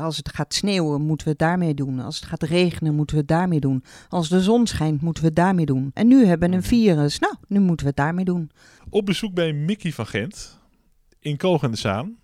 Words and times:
Als 0.00 0.16
het 0.16 0.34
gaat 0.34 0.54
sneeuwen, 0.54 1.02
moeten 1.02 1.26
we 1.26 1.32
het 1.32 1.40
daarmee 1.40 1.74
doen. 1.74 2.00
Als 2.00 2.16
het 2.16 2.28
gaat 2.28 2.42
regenen, 2.42 2.94
moeten 2.94 3.14
we 3.16 3.20
het 3.20 3.30
daarmee 3.30 3.60
doen. 3.60 3.84
Als 4.08 4.28
de 4.28 4.40
zon 4.40 4.66
schijnt, 4.66 5.00
moeten 5.00 5.22
we 5.22 5.28
het 5.28 5.36
daarmee 5.36 5.66
doen. 5.66 5.90
En 5.94 6.06
nu 6.06 6.24
hebben 6.24 6.50
we 6.50 6.56
een 6.56 6.62
virus. 6.62 7.18
Nou, 7.18 7.34
nu 7.48 7.60
moeten 7.60 7.86
we 7.86 7.86
het 7.86 7.96
daarmee 7.96 8.24
doen. 8.24 8.50
Op 8.90 9.06
bezoek 9.06 9.34
bij 9.34 9.52
Mickey 9.52 9.92
van 9.92 10.06
Gent 10.06 10.58
in 11.20 11.38
Zaan. 11.70 12.16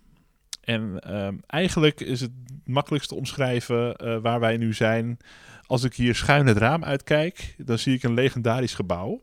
En 0.61 0.99
ehm, 0.99 1.35
eigenlijk 1.47 2.01
is 2.01 2.21
het 2.21 2.31
makkelijkst 2.65 3.09
te 3.09 3.15
omschrijven 3.15 3.95
eh, 3.95 4.17
waar 4.21 4.39
wij 4.39 4.57
nu 4.57 4.73
zijn. 4.73 5.17
Als 5.65 5.83
ik 5.83 5.93
hier 5.93 6.15
schuin 6.15 6.47
het 6.47 6.57
raam 6.57 6.83
uitkijk, 6.83 7.55
dan 7.57 7.77
zie 7.77 7.95
ik 7.95 8.03
een 8.03 8.13
legendarisch 8.13 8.73
gebouw. 8.73 9.19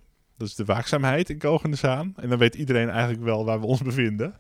Is 0.48 0.54
de 0.54 0.64
waakzaamheid 0.64 1.30
in 1.30 1.77
Zaan. 1.77 2.12
En 2.16 2.29
dan 2.29 2.38
weet 2.38 2.54
iedereen 2.54 2.90
eigenlijk 2.90 3.22
wel 3.22 3.45
waar 3.45 3.61
we 3.61 3.66
ons 3.66 3.82
bevinden. 3.82 4.34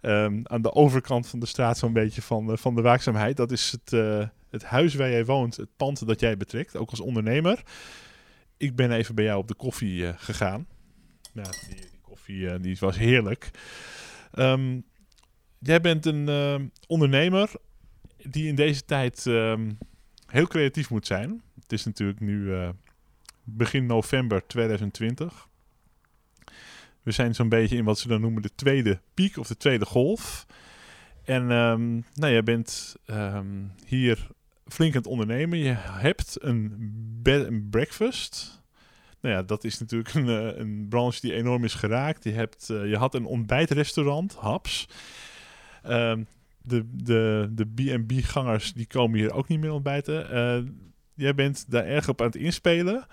Ehm, 0.00 0.40
aan 0.42 0.62
de 0.62 0.72
overkant 0.72 1.28
van 1.28 1.38
de 1.38 1.46
straat 1.46 1.78
zo'n 1.78 1.92
beetje 1.92 2.22
van, 2.22 2.50
uh, 2.50 2.56
van 2.56 2.74
de 2.74 2.82
waakzaamheid. 2.82 3.36
Dat 3.36 3.52
is 3.52 3.70
het, 3.70 3.92
uh, 3.92 4.26
het 4.50 4.64
huis 4.64 4.94
waar 4.94 5.10
jij 5.10 5.24
woont, 5.24 5.56
het 5.56 5.76
pand 5.76 6.06
dat 6.06 6.20
jij 6.20 6.36
betrekt, 6.36 6.76
ook 6.76 6.90
als 6.90 7.00
ondernemer. 7.00 7.62
Ik 8.56 8.76
ben 8.76 8.92
even 8.92 9.14
bij 9.14 9.24
jou 9.24 9.38
op 9.38 9.48
de 9.48 9.54
koffie 9.54 10.02
uh, 10.02 10.10
gegaan. 10.16 10.66
Ja, 11.32 11.42
die, 11.42 11.74
die 11.74 12.00
koffie 12.00 12.60
die 12.60 12.76
was 12.80 12.98
heerlijk. 12.98 13.50
Um, 14.34 14.84
jij 15.58 15.80
bent 15.80 16.06
een 16.06 16.72
ondernemer 16.86 17.50
die 18.16 18.48
in 18.48 18.54
deze 18.54 18.84
tijd 18.84 19.24
um, 19.26 19.78
heel 20.26 20.46
creatief 20.46 20.90
moet 20.90 21.06
zijn. 21.06 21.42
Het 21.60 21.72
is 21.72 21.84
natuurlijk 21.84 22.20
nu 22.20 22.52
begin 23.48 23.86
november 23.86 24.46
2020. 24.46 25.48
We 27.02 27.12
zijn 27.12 27.34
zo'n 27.34 27.48
beetje 27.48 27.76
in 27.76 27.84
wat 27.84 27.98
ze 27.98 28.08
dan 28.08 28.20
noemen 28.20 28.42
de 28.42 28.54
tweede 28.54 29.00
piek 29.14 29.36
of 29.36 29.46
de 29.46 29.56
tweede 29.56 29.84
golf. 29.84 30.46
En 31.24 31.50
um, 31.50 32.04
nou, 32.14 32.32
jij 32.32 32.42
bent 32.42 32.96
um, 33.06 33.72
hier 33.84 34.26
flink 34.66 34.94
aan 34.94 35.02
het 35.02 35.10
ondernemen. 35.10 35.58
Je 35.58 35.74
hebt 35.78 36.36
een 36.40 36.72
bed 37.22 37.48
and 37.48 37.70
breakfast. 37.70 38.62
Nou 39.20 39.34
ja, 39.34 39.42
dat 39.42 39.64
is 39.64 39.78
natuurlijk 39.78 40.14
een, 40.14 40.28
eh, 40.28 40.58
een 40.58 40.86
branche 40.88 41.20
die 41.20 41.32
enorm 41.32 41.64
is 41.64 41.74
geraakt. 41.74 42.24
Je, 42.24 42.30
hebt, 42.30 42.68
uh, 42.70 42.88
je 42.88 42.96
had 42.96 43.14
een 43.14 43.24
ontbijtrestaurant, 43.24 44.34
Haps. 44.34 44.88
Um, 45.88 46.26
de, 46.62 46.84
de, 46.92 47.48
de 47.50 47.66
B&B-gangers 47.66 48.72
die 48.72 48.86
komen 48.86 49.18
hier 49.18 49.32
ook 49.32 49.48
niet 49.48 49.60
meer 49.60 49.72
ontbijten. 49.72 50.34
Uh, 50.34 50.70
jij 51.16 51.34
bent 51.34 51.64
daar 51.68 51.84
erg 51.84 52.08
op 52.08 52.20
aan 52.20 52.26
het 52.26 52.36
inspelen. 52.36 53.06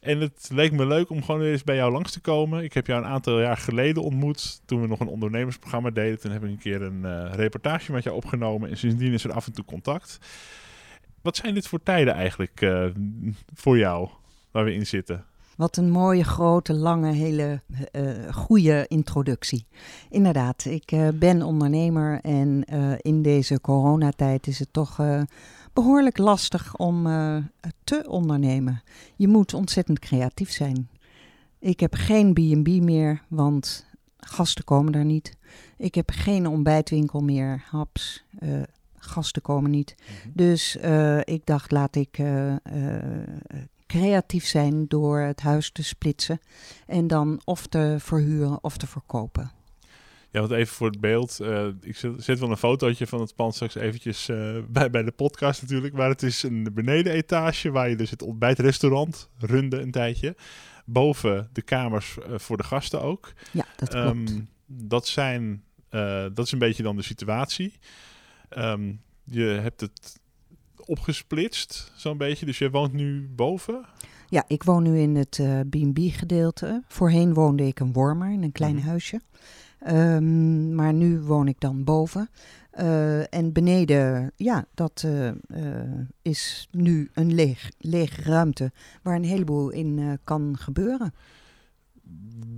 En 0.00 0.20
het 0.20 0.48
leek 0.52 0.72
me 0.72 0.86
leuk 0.86 1.10
om 1.10 1.22
gewoon 1.22 1.40
weer 1.40 1.52
eens 1.52 1.64
bij 1.64 1.76
jou 1.76 1.92
langs 1.92 2.12
te 2.12 2.20
komen. 2.20 2.64
Ik 2.64 2.72
heb 2.72 2.86
jou 2.86 3.02
een 3.02 3.10
aantal 3.10 3.40
jaar 3.40 3.56
geleden 3.56 4.02
ontmoet. 4.02 4.60
Toen 4.64 4.80
we 4.80 4.86
nog 4.86 5.00
een 5.00 5.06
ondernemersprogramma 5.06 5.90
deden. 5.90 6.20
Toen 6.20 6.30
heb 6.30 6.44
ik 6.44 6.50
een 6.50 6.58
keer 6.58 6.82
een 6.82 7.00
uh, 7.02 7.30
reportage 7.34 7.92
met 7.92 8.02
jou 8.02 8.16
opgenomen. 8.16 8.70
En 8.70 8.76
sindsdien 8.76 9.12
is 9.12 9.24
er 9.24 9.32
af 9.32 9.46
en 9.46 9.52
toe 9.52 9.64
contact. 9.64 10.18
Wat 11.22 11.36
zijn 11.36 11.54
dit 11.54 11.68
voor 11.68 11.82
tijden 11.82 12.14
eigenlijk 12.14 12.60
uh, 12.60 12.86
voor 13.54 13.78
jou, 13.78 14.08
waar 14.50 14.64
we 14.64 14.74
in 14.74 14.86
zitten? 14.86 15.24
Wat 15.56 15.76
een 15.76 15.90
mooie, 15.90 16.24
grote, 16.24 16.74
lange, 16.74 17.12
hele 17.12 17.60
uh, 17.92 18.32
goede 18.32 18.84
introductie. 18.88 19.66
Inderdaad, 20.10 20.64
ik 20.64 20.92
ben 21.14 21.42
ondernemer 21.42 22.20
en 22.20 22.64
in 23.00 23.22
deze 23.22 23.60
coronatijd 23.60 24.46
is 24.46 24.58
het 24.58 24.72
toch 24.72 24.98
behoorlijk 25.72 26.18
lastig 26.18 26.76
om 26.76 27.06
uh, 27.06 27.36
te 27.84 28.04
ondernemen. 28.08 28.82
Je 29.16 29.28
moet 29.28 29.54
ontzettend 29.54 29.98
creatief 29.98 30.50
zijn. 30.50 30.88
Ik 31.58 31.80
heb 31.80 31.94
geen 31.94 32.32
B&B 32.32 32.68
meer, 32.68 33.22
want 33.28 33.86
gasten 34.16 34.64
komen 34.64 34.92
daar 34.92 35.04
niet. 35.04 35.36
Ik 35.76 35.94
heb 35.94 36.10
geen 36.10 36.46
ontbijtwinkel 36.46 37.20
meer, 37.20 37.64
haps. 37.70 38.24
Uh, 38.40 38.62
gasten 38.96 39.42
komen 39.42 39.70
niet. 39.70 39.94
Mm 39.98 40.16
-hmm. 40.22 40.32
Dus 40.34 40.76
uh, 40.76 41.18
ik 41.18 41.46
dacht, 41.46 41.70
laat 41.70 41.96
ik 41.96 42.22
creatief 43.86 44.46
zijn 44.46 44.88
door 44.88 45.18
het 45.18 45.40
huis 45.40 45.72
te 45.72 45.82
splitsen. 45.82 46.40
En 46.86 47.06
dan 47.06 47.40
of 47.44 47.66
te 47.66 47.96
verhuren 47.98 48.64
of 48.64 48.76
te 48.76 48.86
verkopen. 48.86 49.50
Ja, 50.30 50.40
want 50.40 50.52
even 50.52 50.74
voor 50.74 50.86
het 50.86 51.00
beeld. 51.00 51.38
Uh, 51.42 51.66
ik 51.80 51.96
zet, 51.96 52.24
zet, 52.24 52.38
wel 52.38 52.50
een 52.50 52.56
fotootje 52.56 53.06
van 53.06 53.20
het 53.20 53.34
pand 53.34 53.54
straks 53.54 53.74
eventjes 53.74 54.28
uh, 54.28 54.58
bij, 54.68 54.90
bij 54.90 55.02
de 55.02 55.10
podcast 55.10 55.62
natuurlijk. 55.62 55.94
Maar 55.94 56.08
het 56.08 56.22
is 56.22 56.42
een 56.42 56.68
benedenetage 56.74 57.70
waar 57.70 57.88
je 57.88 57.96
dus 57.96 58.10
het 58.10 58.22
ontbijtrestaurant 58.22 59.30
runde 59.38 59.80
een 59.80 59.90
tijdje. 59.90 60.36
Boven 60.84 61.48
de 61.52 61.62
kamers 61.62 62.16
uh, 62.28 62.38
voor 62.38 62.56
de 62.56 62.62
gasten 62.62 63.02
ook. 63.02 63.32
Ja, 63.50 63.66
dat 63.76 63.88
klopt. 63.88 64.30
Um, 64.30 64.48
dat, 64.66 65.06
zijn, 65.06 65.64
dat 66.32 66.38
is 66.38 66.52
een 66.52 66.58
beetje 66.58 66.82
dan 66.82 66.96
de 66.96 67.02
situatie. 67.02 67.78
Um, 68.58 69.02
je 69.24 69.42
hebt 69.42 69.80
het 69.80 70.20
opgesplitst 70.86 71.92
zo'n 71.96 72.18
beetje. 72.18 72.46
Dus 72.46 72.58
je 72.58 72.70
woont 72.70 72.92
nu 72.92 73.28
boven? 73.28 73.84
Ja, 74.28 74.44
ik 74.46 74.62
woon 74.62 74.82
nu 74.82 74.98
in 74.98 75.16
het 75.16 75.40
B&B 75.70 75.98
gedeelte. 75.98 76.82
Voorheen 76.88 77.34
woonde 77.34 77.66
ik 77.66 77.80
een 77.80 77.92
Wormer 77.92 78.32
in 78.32 78.42
een 78.42 78.52
klein 78.52 78.76
mm. 78.76 78.82
huisje. 78.82 79.20
Um, 79.88 80.74
maar 80.74 80.92
nu 80.92 81.20
woon 81.20 81.48
ik 81.48 81.60
dan 81.60 81.84
boven. 81.84 82.28
Uh, 82.80 83.34
en 83.34 83.52
beneden, 83.52 84.32
ja, 84.36 84.64
dat 84.74 85.02
uh, 85.06 85.26
uh, 85.26 85.32
is 86.22 86.68
nu 86.70 87.10
een 87.14 87.34
leeg, 87.34 87.70
lege 87.78 88.22
ruimte 88.22 88.72
waar 89.02 89.16
een 89.16 89.24
heleboel 89.24 89.70
in 89.70 90.18
kan 90.24 90.56
gebeuren. 90.58 91.14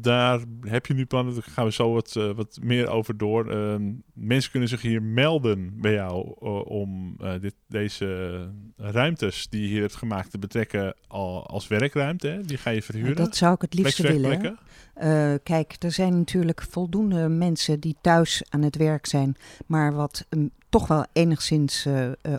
Daar 0.00 0.40
heb 0.60 0.86
je 0.86 0.94
nu 0.94 1.06
plannen, 1.06 1.34
daar 1.34 1.42
gaan 1.42 1.64
we 1.64 1.72
zo 1.72 1.92
wat, 1.92 2.12
wat 2.12 2.58
meer 2.62 2.88
over 2.88 3.16
door. 3.16 3.50
Ehm, 3.50 3.92
mensen 4.14 4.50
kunnen 4.50 4.68
zich 4.68 4.82
hier 4.82 5.02
melden 5.02 5.80
bij 5.80 5.92
jou 5.92 6.34
om 6.64 7.16
dit, 7.40 7.54
deze 7.68 8.38
ruimtes 8.76 9.48
die 9.48 9.62
je 9.62 9.68
hier 9.68 9.80
hebt 9.80 9.96
gemaakt 9.96 10.30
te 10.30 10.38
betrekken 10.38 10.94
al, 11.08 11.46
als 11.46 11.68
werkruimte. 11.68 12.28
Hè? 12.28 12.42
Die 12.42 12.56
ga 12.56 12.70
je 12.70 12.82
verhuren. 12.82 13.16
dat 13.16 13.36
zou 13.36 13.54
ik 13.54 13.60
het 13.60 13.74
liefst 13.74 13.98
willen. 13.98 14.58
Kijk, 15.42 15.76
er 15.78 15.92
zijn 15.92 16.18
natuurlijk 16.18 16.62
voldoende 16.70 17.28
mensen 17.28 17.80
die 17.80 17.96
thuis 18.00 18.42
aan 18.48 18.62
het 18.62 18.76
werk 18.76 19.06
zijn, 19.06 19.36
maar 19.66 19.94
wat 19.94 20.26
um, 20.28 20.50
toch 20.68 20.86
wel 20.86 21.06
enigszins 21.12 21.86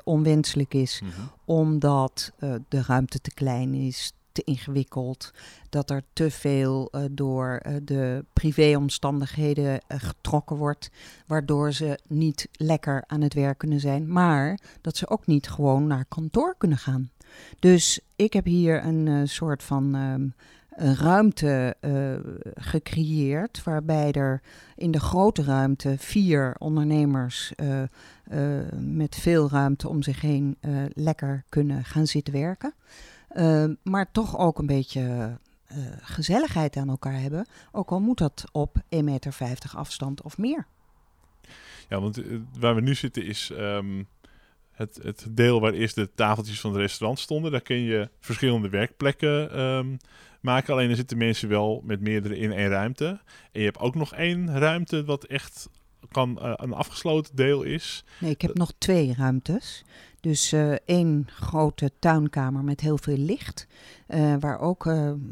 onwenselijk 0.03 0.73
is, 0.73 1.01
mm 1.03 1.09
-hmm. 1.09 1.31
omdat 1.45 2.33
de 2.67 2.83
ruimte 2.87 3.21
te 3.21 3.33
klein 3.33 3.73
is, 3.73 4.13
te 4.33 4.43
ingewikkeld, 4.43 5.31
dat 5.69 5.89
er 5.89 6.03
te 6.13 6.31
veel 6.31 6.91
door 7.11 7.61
de 7.83 8.25
privéomstandigheden 8.33 9.81
getrokken 9.87 10.55
wordt, 10.55 10.89
waardoor 11.27 11.71
ze 11.71 11.99
niet 12.07 12.47
lekker 12.51 13.03
aan 13.07 13.21
het 13.21 13.33
werk 13.33 13.57
kunnen 13.57 13.79
zijn, 13.79 14.11
maar 14.11 14.59
dat 14.81 14.97
ze 14.97 15.09
ook 15.09 15.25
niet 15.25 15.49
gewoon 15.49 15.87
naar 15.87 16.05
kantoor 16.05 16.55
kunnen 16.57 16.77
gaan. 16.77 17.11
Dus 17.59 17.99
ik 18.15 18.33
heb 18.33 18.45
hier 18.45 18.85
een 18.85 19.27
soort 19.27 19.63
van 19.63 19.93
een 19.93 20.95
ruimte 20.95 21.75
gecreëerd 22.55 23.63
waarbij 23.63 24.11
er 24.11 24.41
in 24.75 24.91
de 24.91 24.99
grote 24.99 25.43
ruimte 25.43 25.95
vier 25.97 26.55
ondernemers 26.57 27.53
met 28.77 29.15
veel 29.15 29.49
ruimte 29.49 29.89
om 29.89 30.03
zich 30.03 30.21
heen 30.21 30.57
lekker 30.93 31.43
kunnen 31.49 31.83
gaan 31.83 32.07
zitten 32.07 32.33
werken. 32.33 32.73
Maar 33.83 34.11
toch 34.11 34.37
ook 34.37 34.59
een 34.59 34.65
beetje 34.65 35.37
gezelligheid 36.01 36.77
aan 36.77 36.89
elkaar 36.89 37.21
hebben, 37.21 37.45
ook 37.71 37.91
al 37.91 37.99
moet 37.99 38.17
dat 38.17 38.43
op 38.51 38.75
1,50 38.77 39.03
meter 39.03 39.71
afstand 39.75 40.21
of 40.21 40.37
meer. 40.37 40.65
Ja, 41.89 42.01
want 42.01 42.21
waar 42.59 42.75
we 42.75 42.81
nu 42.81 42.95
zitten 42.95 43.25
is 43.25 43.51
um, 43.53 44.07
het, 44.71 44.99
het 45.01 45.25
deel 45.31 45.61
waar 45.61 45.73
eerst 45.73 45.95
de 45.95 46.09
tafeltjes 46.15 46.59
van 46.59 46.71
het 46.71 46.79
restaurant 46.79 47.19
stonden. 47.19 47.51
Daar 47.51 47.61
kun 47.61 47.79
je 47.79 48.09
verschillende 48.19 48.69
werkplekken 48.69 49.59
um, 49.59 49.97
maken. 50.41 50.73
Alleen 50.73 50.89
er 50.89 50.95
zitten 50.95 51.17
mensen 51.17 51.49
wel 51.49 51.81
met 51.85 52.01
meerdere 52.01 52.37
in 52.37 52.51
één 52.51 52.69
ruimte. 52.69 53.05
En 53.51 53.59
je 53.59 53.65
hebt 53.65 53.79
ook 53.79 53.95
nog 53.95 54.13
één 54.13 54.57
ruimte 54.59 55.03
wat 55.03 55.23
echt 55.23 55.69
kan, 56.11 56.39
uh, 56.41 56.53
een 56.55 56.73
afgesloten 56.73 57.35
deel 57.35 57.63
is. 57.63 58.03
Nee, 58.19 58.31
ik 58.31 58.41
heb 58.41 58.53
nog 58.53 58.73
twee 58.77 59.13
ruimtes. 59.17 59.83
Dus 60.23 60.53
uh, 60.53 60.71
één 60.71 61.27
grote 61.27 61.91
tuinkamer 61.99 62.63
met 62.63 62.79
heel 62.79 62.97
veel 62.97 63.17
licht. 63.17 63.67
Uh, 64.07 64.35
waar 64.39 64.59
ook 64.59 64.83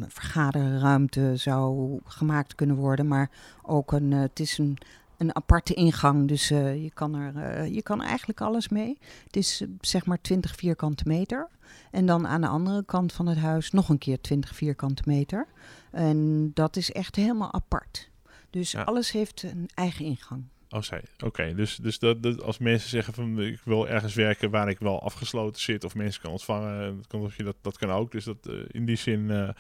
vergaderruimte 0.08 1.32
zou 1.36 2.00
gemaakt 2.06 2.56
kunnen 2.56 2.76
worden. 2.76 3.08
Maar 3.08 3.30
ook 3.62 3.92
een, 3.92 4.12
het 4.12 4.40
is 4.40 4.58
een 4.58 4.78
een 5.18 5.36
aparte 5.36 5.74
ingang. 5.74 6.28
Dus 6.28 6.48
je, 6.48 6.92
kan 6.94 7.16
er, 7.16 7.66
je 7.68 7.82
kan 7.82 8.02
eigenlijk 8.02 8.42
alles 8.42 8.70
mee. 8.70 8.98
Het 9.24 9.36
is 9.36 9.66
zeg 9.82 10.06
maar 10.06 10.22
20 10.22 10.56
vierkante 10.56 11.04
meter. 11.08 11.50
En 11.92 12.06
dan 12.06 12.28
aan 12.28 12.42
de 12.42 12.48
andere 12.48 12.86
kant 12.86 13.14
van 13.14 13.28
het 13.28 13.38
huis 13.38 13.72
nog 13.72 13.90
een 13.90 13.98
keer 13.98 14.22
20 14.22 14.56
vierkante 14.56 15.04
meter. 15.06 15.48
En 15.92 16.52
dat 16.54 16.76
is 16.76 16.92
echt 16.92 17.16
helemaal 17.16 17.54
apart. 17.54 18.10
Dus 18.50 18.72
ja. 18.72 18.82
alles 18.82 19.12
heeft 19.12 19.44
een 19.44 19.70
eigen 19.74 20.06
ingang. 20.06 20.44
Oh, 20.74 20.80
Oké, 20.80 21.26
okay. 21.26 21.54
dus, 21.54 21.76
dus 21.76 22.00
dat, 22.00 22.24
dat, 22.24 22.42
als 22.42 22.58
mensen 22.58 22.90
zeggen 22.90 23.14
van 23.14 23.42
ik 23.42 23.62
wil 23.64 23.88
ergens 23.88 24.14
werken 24.14 24.50
waar 24.50 24.70
ik 24.70 24.80
wel 24.80 25.02
afgesloten 25.02 25.62
zit 25.62 25.84
of 25.84 25.96
mensen 25.96 26.22
kan 26.22 26.32
ontvangen, 26.32 26.96
dat 26.98 27.08
kan, 27.08 27.32
dat, 27.38 27.56
dat 27.62 27.78
kan 27.78 27.92
ook. 27.92 28.12
Dus 28.12 28.24
dat, 28.24 28.50
in 28.68 28.86
die 28.86 28.96
zin 28.96 29.54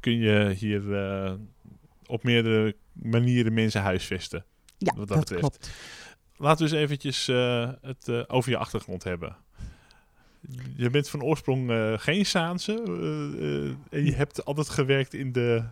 kun 0.00 0.18
je 0.18 0.54
hier 0.58 0.82
op 2.06 2.22
meerdere 2.22 2.76
manieren 2.92 3.54
mensen 3.54 3.82
huisvesten. 3.82 4.44
Ja, 4.78 4.94
wat 4.96 4.96
dat, 4.96 5.08
dat 5.08 5.18
betreft. 5.18 5.40
klopt. 5.40 5.70
Laten 6.36 6.66
we 6.66 6.72
eens 6.72 6.82
eventjes 6.82 7.26
het 7.82 8.28
over 8.28 8.50
je 8.50 8.56
achtergrond 8.56 9.04
hebben. 9.04 9.36
Je 10.76 10.90
bent 10.90 11.08
van 11.08 11.22
oorsprong 11.22 11.72
geen 12.00 12.26
Saanse. 12.26 12.72
en 13.90 14.04
je 14.04 14.14
hebt 14.14 14.44
altijd 14.44 14.68
gewerkt 14.68 15.14
in 15.14 15.32
de 15.32 15.64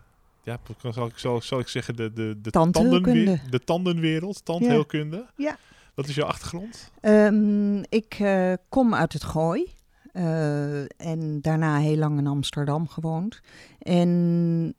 ja, 0.47 0.59
zal 0.91 1.07
ik, 1.07 1.19
zal, 1.19 1.41
zal 1.43 1.59
ik 1.59 1.69
zeggen, 1.69 1.97
de, 1.97 2.13
de, 2.13 2.39
de, 2.41 2.51
tandenwereld, 2.51 3.41
de 3.51 3.61
tandenwereld, 3.65 4.45
tandheelkunde. 4.45 5.27
Ja. 5.37 5.57
Wat 5.95 6.09
is 6.09 6.15
jouw 6.15 6.27
achtergrond? 6.27 6.91
Um, 7.03 7.83
ik 7.89 8.19
uh, 8.19 8.53
kom 8.69 8.95
uit 8.95 9.13
het 9.13 9.25
Gooi. 9.25 9.75
Uh, 10.13 10.81
en 11.01 11.39
daarna 11.41 11.79
heel 11.79 11.97
lang 11.97 12.19
in 12.19 12.27
Amsterdam 12.27 12.89
gewoond. 12.89 13.41
En 13.79 14.75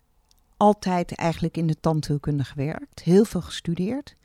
altijd 0.57 1.15
eigenlijk 1.15 1.57
in 1.57 1.67
de 1.67 1.79
tandheelkunde 1.79 2.43
gewerkt. 2.43 3.03
Heel 3.03 3.25
veel 3.25 3.41
gestudeerd 3.41 4.15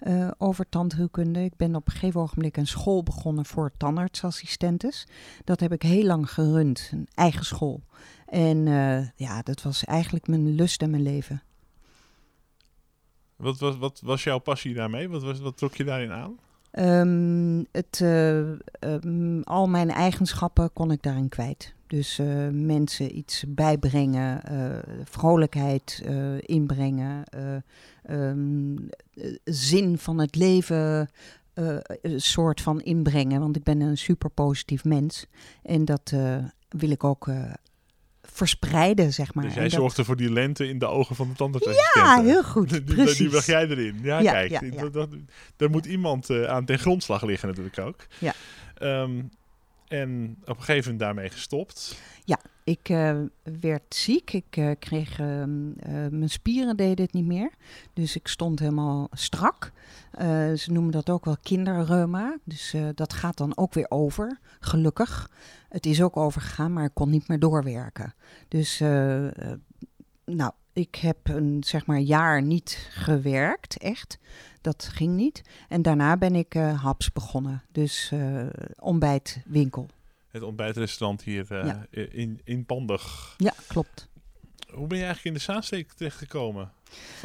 uh, 0.00 0.30
over 0.38 0.68
tandheelkunde. 0.68 1.44
Ik 1.44 1.56
ben 1.56 1.74
op 1.74 1.86
een 1.86 1.92
gegeven 1.92 2.20
ogenblik 2.20 2.56
een 2.56 2.66
school 2.66 3.02
begonnen 3.02 3.46
voor 3.46 3.72
tandartsassistentes. 3.76 5.06
Dat 5.44 5.60
heb 5.60 5.72
ik 5.72 5.82
heel 5.82 6.04
lang 6.04 6.30
gerund, 6.30 6.88
een 6.92 7.08
eigen 7.14 7.44
school. 7.44 7.82
En 8.26 8.66
uh, 8.66 9.08
ja, 9.16 9.42
dat 9.42 9.62
was 9.62 9.84
eigenlijk 9.84 10.26
mijn 10.26 10.54
lust 10.54 10.82
en 10.82 10.90
mijn 10.90 11.02
leven. 11.02 11.42
Wat 13.36 13.58
was, 13.58 13.76
wat 13.76 14.00
was 14.04 14.24
jouw 14.24 14.38
passie 14.38 14.74
daarmee? 14.74 15.08
Wat, 15.08 15.22
was, 15.22 15.40
wat 15.40 15.56
trok 15.56 15.74
je 15.74 15.84
daarin 15.84 16.12
aan? 16.12 16.38
Um, 16.78 17.66
het, 17.72 18.00
uh, 18.02 18.38
um, 18.80 19.42
al 19.42 19.68
mijn 19.68 19.90
eigenschappen 19.90 20.72
kon 20.72 20.90
ik 20.90 21.02
daarin 21.02 21.28
kwijt. 21.28 21.74
Dus 21.86 22.18
uh, 22.18 22.48
mensen 22.52 23.16
iets 23.16 23.44
bijbrengen, 23.48 24.42
uh, 24.52 24.78
vrolijkheid 25.04 26.02
inbrengen, 26.40 27.24
um, 28.10 28.88
zin 29.44 29.98
van 29.98 30.18
het 30.18 30.36
leven 30.36 31.10
een 32.02 32.20
soort 32.20 32.60
van 32.60 32.80
inbrengen. 32.80 33.40
Want 33.40 33.56
ik 33.56 33.62
ben 33.62 33.80
een 33.80 33.98
super 33.98 34.30
positief 34.30 34.84
mens 34.84 35.26
en 35.62 35.84
dat 35.84 36.14
wil 36.68 36.90
ik 36.90 37.04
ook 37.04 37.30
verspreiden, 38.32 39.12
zeg 39.12 39.34
maar. 39.34 39.44
Dus 39.44 39.54
jij 39.54 39.70
zorgde 39.70 40.04
voor 40.04 40.16
die 40.16 40.32
lente 40.32 40.68
in 40.68 40.78
de 40.78 40.86
ogen 40.86 41.16
van 41.16 41.28
de 41.28 41.34
tandartsassistenten. 41.34 42.02
Ja, 42.02 42.22
heel 42.22 42.44
goed, 42.44 42.70
die, 42.70 42.82
precies. 42.82 43.16
Die 43.16 43.28
bracht 43.28 43.46
jij 43.46 43.68
erin. 43.68 43.98
Ja, 44.02 44.18
ja 44.18 44.32
kijk, 44.32 44.50
ja, 44.50 44.88
Dat, 44.88 45.08
daar 45.56 45.70
moet 45.70 45.86
iemand 45.86 46.30
uh, 46.30 46.44
aan 46.44 46.64
ten 46.64 46.78
grondslag 46.78 47.22
liggen 47.22 47.48
natuurlijk 47.48 47.78
ook. 47.78 48.06
Ja. 48.18 48.34
Um, 49.02 49.30
en 49.88 50.36
op 50.40 50.48
een 50.48 50.62
gegeven 50.62 50.82
moment 50.82 50.98
daarmee 51.00 51.30
gestopt. 51.30 51.96
Ja, 52.24 52.38
ik 52.64 52.88
uh, 52.88 53.20
werd 53.60 53.94
ziek. 53.94 54.32
Ik 54.32 54.56
uh, 54.56 54.70
kreeg, 54.78 55.18
uh, 55.18 55.44
mijn 56.10 56.30
spieren 56.30 56.76
deden 56.76 57.04
het 57.04 57.14
niet 57.14 57.26
meer. 57.26 57.50
Dus 57.92 58.16
ik 58.16 58.28
stond 58.28 58.58
helemaal 58.58 59.08
strak. 59.12 59.72
ze 60.56 60.66
noemen 60.66 60.92
dat 60.92 61.10
ook 61.10 61.24
wel 61.24 61.36
kinderreuma. 61.42 62.38
Dus 62.44 62.74
dat 62.94 63.12
gaat 63.12 63.36
dan 63.36 63.56
ook 63.56 63.74
weer 63.74 63.86
over, 63.88 64.38
gelukkig. 64.60 65.30
Het 65.68 65.86
is 65.86 66.02
ook 66.02 66.16
overgegaan, 66.16 66.72
maar 66.72 66.84
ik 66.84 66.94
kon 66.94 67.10
niet 67.10 67.28
meer 67.28 67.38
doorwerken. 67.38 68.14
Dus, 68.48 68.78
nou, 70.24 70.52
ik 70.72 70.94
heb 70.94 71.16
een 71.22 71.64
zeg 71.66 71.86
maar 71.86 71.98
jaar 71.98 72.42
niet 72.42 72.88
gewerkt, 72.90 73.78
echt. 73.78 74.18
Dat 74.60 74.88
ging 74.92 75.14
niet. 75.14 75.42
En 75.68 75.82
daarna 75.82 76.16
ben 76.16 76.34
ik 76.34 76.52
haps 76.54 77.12
begonnen. 77.12 77.62
Dus 77.72 78.12
ontbijtwinkel. 78.78 79.88
Het 80.32 80.42
ontbijtrestaurant 80.42 81.22
hier 81.22 81.46
ja. 81.48 81.86
in, 81.90 82.40
in 82.44 82.64
Pandig. 82.64 83.34
Ja, 83.38 83.54
klopt. 83.66 84.10
Hoe 84.70 84.86
ben 84.86 84.98
je 84.98 85.04
eigenlijk 85.04 85.24
in 85.24 85.32
de 85.32 85.52
Zaanstreek 85.52 85.92
terechtgekomen? 85.92 86.72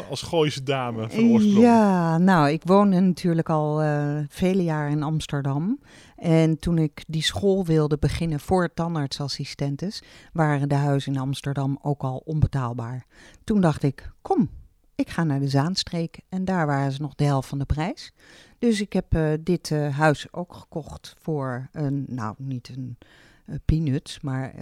Als 0.09 0.21
Gooise 0.21 0.63
dame 0.63 1.09
van 1.09 1.29
oorsprong. 1.29 1.59
Ja, 1.59 2.17
nou, 2.17 2.49
ik 2.49 2.61
woonde 2.63 2.99
natuurlijk 2.99 3.49
al 3.49 3.83
uh, 3.83 4.19
vele 4.29 4.63
jaren 4.63 4.91
in 4.91 5.03
Amsterdam. 5.03 5.79
En 6.15 6.59
toen 6.59 6.77
ik 6.77 7.03
die 7.07 7.23
school 7.23 7.65
wilde 7.65 7.97
beginnen 7.97 8.39
voor 8.39 8.73
tandartsassistentes, 8.73 10.03
waren 10.33 10.69
de 10.69 10.75
huizen 10.75 11.13
in 11.13 11.19
Amsterdam 11.19 11.79
ook 11.81 12.01
al 12.01 12.21
onbetaalbaar. 12.25 13.05
Toen 13.43 13.61
dacht 13.61 13.83
ik, 13.83 14.11
kom, 14.21 14.49
ik 14.95 15.09
ga 15.09 15.23
naar 15.23 15.39
de 15.39 15.49
Zaanstreek 15.49 16.19
en 16.29 16.45
daar 16.45 16.65
waren 16.65 16.91
ze 16.91 17.01
nog 17.01 17.15
de 17.15 17.23
helft 17.23 17.49
van 17.49 17.59
de 17.59 17.65
prijs. 17.65 18.13
Dus 18.59 18.81
ik 18.81 18.93
heb 18.93 19.15
uh, 19.15 19.33
dit 19.39 19.69
uh, 19.69 19.97
huis 19.97 20.33
ook 20.33 20.53
gekocht 20.53 21.15
voor 21.19 21.69
een, 21.71 22.05
nou 22.07 22.35
niet 22.37 22.69
een 22.69 22.97
uh, 23.45 23.55
peanuts, 23.65 24.19
maar 24.19 24.53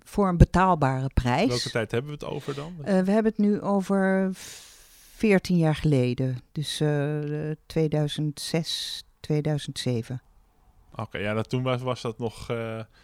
voor 0.00 0.28
een 0.28 0.36
betaalbare 0.36 1.10
prijs. 1.14 1.48
Welke 1.48 1.70
tijd 1.70 1.90
hebben 1.90 2.10
we 2.10 2.16
het 2.16 2.34
over 2.34 2.54
dan? 2.54 2.74
we 2.76 2.90
hebben 2.90 3.24
het 3.24 3.38
nu 3.38 3.60
over 3.60 4.30
14 4.32 5.56
jaar 5.56 5.74
geleden, 5.74 6.40
dus 6.52 6.82
2006, 7.66 9.04
2007. 9.20 10.22
Oké, 10.92 11.00
okay, 11.00 11.22
ja, 11.22 11.34
dat, 11.34 11.48
toen 11.48 11.62
was, 11.62 11.82
was 11.82 12.00
dat 12.02 12.18
nog, 12.18 12.46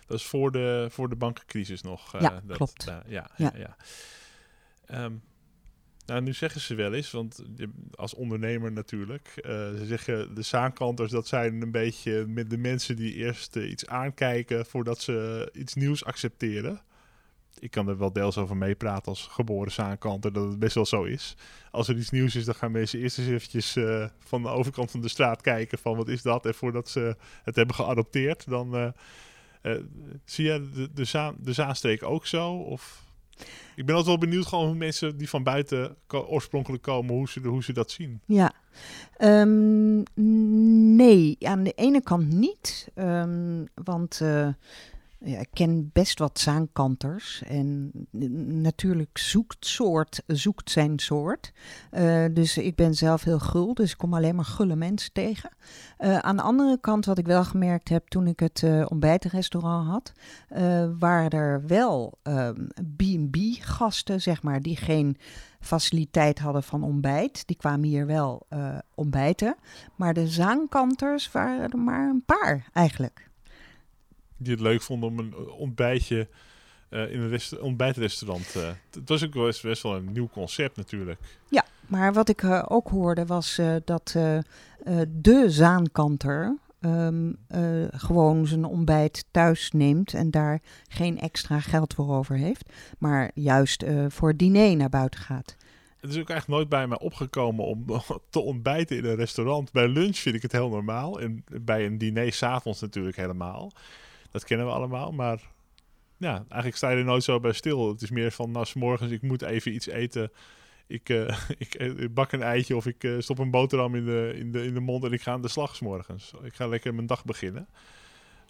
dat 0.07 0.19
is 0.19 0.27
voor 0.27 0.53
de, 0.53 0.87
voor 0.91 1.09
de 1.09 1.17
bankencrisis 1.17 1.83
nog. 1.83 2.21
ja, 2.21 2.41
dat, 2.45 2.57
klopt. 2.57 2.85
ja, 2.85 3.03
ja, 3.07 3.31
ja. 3.37 3.53
ja. 3.57 3.77
Um, 5.05 5.23
nou, 6.09 6.21
nu 6.21 6.33
zeggen 6.33 6.61
ze 6.61 6.75
wel 6.75 6.93
eens, 6.93 7.11
want 7.11 7.43
als 7.95 8.15
ondernemer 8.15 8.73
natuurlijk, 8.73 9.33
uh, 9.37 9.43
ze 9.53 9.85
zeggen 9.87 10.35
de 10.35 10.43
zaankanters, 10.43 11.11
dat 11.11 11.27
zijn 11.27 11.63
een 11.63 11.71
beetje 11.71 12.27
met 12.27 12.51
de 12.51 12.59
mensen 12.59 12.97
die 12.97 13.15
eerst 13.15 13.57
uh, 13.57 13.71
iets 13.71 13.87
aankijken 13.87 14.67
voordat 14.67 15.01
ze 15.01 15.49
iets 15.53 15.75
nieuws 15.75 16.05
accepteren. 16.05 16.81
Ik 17.59 17.71
kan 17.71 17.89
er 17.89 17.99
wel 17.99 18.13
deels 18.13 18.39
over 18.39 18.57
meepraten 18.57 19.05
als 19.07 19.27
geboren 19.27 19.73
zaankanter, 19.73 20.33
dat 20.33 20.49
het 20.49 20.59
best 20.59 20.75
wel 20.75 20.87
zo 20.87 21.05
is. 21.05 21.37
Als 21.71 21.89
er 21.89 21.97
iets 21.97 22.11
nieuws 22.11 22.37
is, 22.37 22.45
dan 22.45 22.55
gaan 22.55 22.73
mensen 22.73 23.01
eerst 23.01 23.19
eens 23.19 23.29
eventjes 23.29 23.77
uh, 23.77 24.07
van 24.19 24.43
de 24.43 24.49
overkant 24.49 24.91
van 24.91 25.01
de 25.01 25.09
straat 25.09 25.41
kijken 25.41 25.79
van 25.79 25.97
wat 25.97 26.09
is 26.09 26.23
dat. 26.23 26.47
En 26.47 26.55
voordat 26.55 26.89
ze 26.89 27.17
het 27.43 27.57
hebben 27.57 27.75
geadopteerd, 27.75 28.49
dan 28.49 28.95
zie 30.25 30.45
je 30.45 30.69
de, 30.75 30.93
de, 30.93 31.05
Zaan, 31.05 31.37
de 31.39 31.53
Zaanstreek 31.53 32.03
ook 32.03 32.27
zo? 32.27 32.53
Of... 32.53 33.07
Ik 33.77 33.87
ben 33.87 33.95
altijd 33.95 34.19
wel 34.19 34.29
benieuwd 34.29 34.47
gewoon 34.47 34.67
hoe 34.67 34.75
mensen 34.75 35.17
die 35.17 35.29
van 35.29 35.43
buiten 35.43 35.97
oorspronkelijk 36.09 36.83
komen, 36.83 37.15
hoe 37.15 37.29
ze, 37.29 37.41
hoe 37.41 37.63
ze 37.63 37.73
dat 37.73 37.91
zien. 37.91 38.21
Ja, 38.27 38.53
um, 39.21 40.03
nee, 40.97 41.37
aan 41.41 41.63
de 41.63 41.73
ene 41.73 42.03
kant 42.03 42.33
niet. 42.33 42.89
Um, 42.95 43.67
want 43.75 44.21
uh, 44.23 44.49
ja, 45.21 45.39
ik 45.39 45.49
ken 45.53 45.91
best 45.93 46.19
wat 46.19 46.39
zaankanters. 46.39 47.43
En 47.43 47.91
natuurlijk 48.63 49.19
zoekt 49.19 49.67
soort, 49.67 50.23
zoekt 50.27 50.71
zijn 50.71 50.99
soort. 50.99 51.53
Uh, 51.93 52.25
dus 52.33 52.59
ik 52.59 52.75
ben 52.75 52.95
zelf 52.95 53.25
heel 53.25 53.39
gul, 53.39 53.75
dus 53.75 53.91
ik 53.91 53.99
kom 53.99 54.15
alleen 54.15 54.35
maar 54.35 54.45
gulle 54.45 54.77
mensen 54.77 55.13
tegen. 55.13 55.51
Uh, 55.99 56.19
aan 56.19 56.37
de 56.37 56.43
andere 56.43 56.79
kant, 56.81 57.05
wat 57.05 57.19
ik 57.19 57.27
wel 57.27 57.45
gemerkt 57.45 57.89
heb 57.89 58.09
toen 58.09 58.27
ik 58.27 58.41
het 58.41 58.63
uh, 58.63 58.87
ontbijtenrestaurant 58.89 59.89
had, 59.89 60.13
waren 60.99 61.31
er 61.31 61.67
wel 61.67 62.19
B&B-gasten, 62.97 64.15
ehm, 64.15 64.23
zeg 64.23 64.43
maar, 64.43 64.63
die 64.63 64.77
geen 64.77 65.17
faciliteit 65.61 66.39
hadden 66.39 66.63
van 66.63 66.83
ontbijt. 66.83 67.47
Die 67.47 67.57
kwamen 67.57 67.89
hier 67.89 68.07
wel 68.07 68.47
ontbijten. 68.95 69.57
Maar 69.97 70.15
de 70.15 70.27
zaankanters 70.27 71.33
waren 71.33 71.71
er 71.71 71.79
maar 71.79 72.09
een 72.09 72.25
paar 72.25 72.69
eigenlijk 72.73 73.28
die 74.39 74.53
het 74.53 74.61
leuk 74.61 74.83
vonden 74.83 75.09
om 75.09 75.19
een 75.19 75.49
ontbijtje 75.51 76.29
uh, 76.91 77.13
in 77.13 77.21
een 77.21 77.61
ontbijtrestaurant. 77.61 78.55
Uh, 78.57 78.69
het 78.91 79.09
was 79.09 79.25
ook 79.25 79.33
best, 79.33 79.63
best 79.63 79.83
wel 79.83 79.97
een 79.97 80.13
nieuw 80.13 80.29
concept 80.29 80.77
natuurlijk. 80.77 81.21
Ja, 81.49 81.65
maar 81.87 82.13
wat 82.13 82.29
ik 82.29 82.43
uh, 82.43 82.65
ook 82.69 82.89
hoorde 82.89 83.27
was 83.27 83.61
dat 83.85 84.17
de 85.09 85.45
zaankanter 85.47 86.57
um, 86.81 87.37
gewoon 87.91 88.47
zijn 88.47 88.65
ontbijt 88.65 89.25
thuis 89.31 89.71
neemt 89.71 90.15
en 90.15 90.31
daar 90.31 90.61
geen 90.89 91.21
extra 91.21 91.61
geld 91.61 91.95
voor 91.95 92.15
over 92.15 92.37
heeft, 92.37 92.73
maar 92.99 93.31
juist 93.35 93.85
voor 94.09 94.37
diner 94.37 94.77
naar 94.77 94.89
buiten 94.89 95.21
gaat. 95.21 95.57
Het 96.01 96.11
is 96.11 96.19
ook 96.19 96.31
echt 96.31 96.49
nooit 96.49 96.69
bij 96.69 96.87
mij 96.87 96.99
opgekomen 96.99 97.65
om 97.65 97.85
te 98.31 98.41
ontbijten 98.41 98.97
in 98.97 99.05
een 99.05 99.17
restaurant. 99.17 99.73
Bij 99.73 99.89
lunch 99.89 100.17
vind 100.17 100.35
ik 100.35 100.43
het 100.43 100.53
heel 100.53 100.69
normaal 100.69 101.21
en 101.21 101.45
bij 101.63 101.87
een 101.87 101.99
diner 101.99 102.33
s'avonds 102.33 102.81
natuurlijk 102.81 103.17
helemaal. 103.17 103.73
Dat 104.31 104.45
kennen 104.45 104.67
we 104.67 104.73
allemaal, 104.73 105.13
maar 105.13 105.41
ja, 106.17 106.35
eigenlijk 106.35 106.77
sta 106.77 106.91
je 106.91 106.97
er 106.97 107.05
nooit 107.05 107.25
zo 107.25 107.41
bij 107.41 107.53
stil. 107.53 107.89
Het 107.89 108.03
is 108.03 108.11
meer 108.11 108.31
van, 108.31 108.51
nou, 108.51 108.67
s 108.67 108.75
morgens, 108.75 109.11
ik 109.11 109.23
moet 109.23 109.43
even 109.43 109.75
iets 109.75 109.87
eten. 109.87 110.33
Ik, 110.87 111.09
uh, 111.09 111.39
ik, 111.59 111.75
ik, 111.75 112.15
bak 112.15 112.33
een 112.33 112.43
eitje 112.43 112.77
of 112.77 112.87
ik 112.87 113.05
uh, 113.05 113.21
stop 113.21 113.39
een 113.39 113.51
boterham 113.51 113.95
in 113.95 114.05
de, 114.05 114.33
in, 114.35 114.53
de, 114.53 114.65
in 114.65 114.75
de 114.75 114.81
mond 114.81 115.05
en 115.05 115.13
ik 115.13 115.23
ga 115.23 115.33
aan 115.33 115.43
de 115.43 115.49
slag 115.49 115.77
s 115.77 115.81
morgens. 115.81 116.33
Ik 116.43 116.55
ga 116.55 116.67
lekker 116.67 116.95
mijn 116.95 117.07
dag 117.07 117.25
beginnen. 117.25 117.69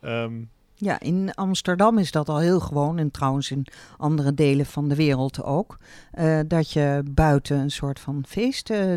Um, 0.02 0.50
ja, 0.80 1.00
in 1.00 1.34
Amsterdam 1.34 1.98
is 1.98 2.10
dat 2.10 2.28
al 2.28 2.38
heel 2.38 2.60
gewoon 2.60 2.98
en 2.98 3.10
trouwens 3.10 3.50
in 3.50 3.66
andere 3.96 4.34
delen 4.34 4.66
van 4.66 4.88
de 4.88 4.94
wereld 4.94 5.42
ook. 5.42 5.78
Uh, 6.18 6.40
dat 6.46 6.72
je 6.72 7.02
buiten 7.10 7.58
een 7.58 7.70
soort 7.70 8.00
van 8.00 8.24
feest 8.28 8.70
uh, 8.70 8.94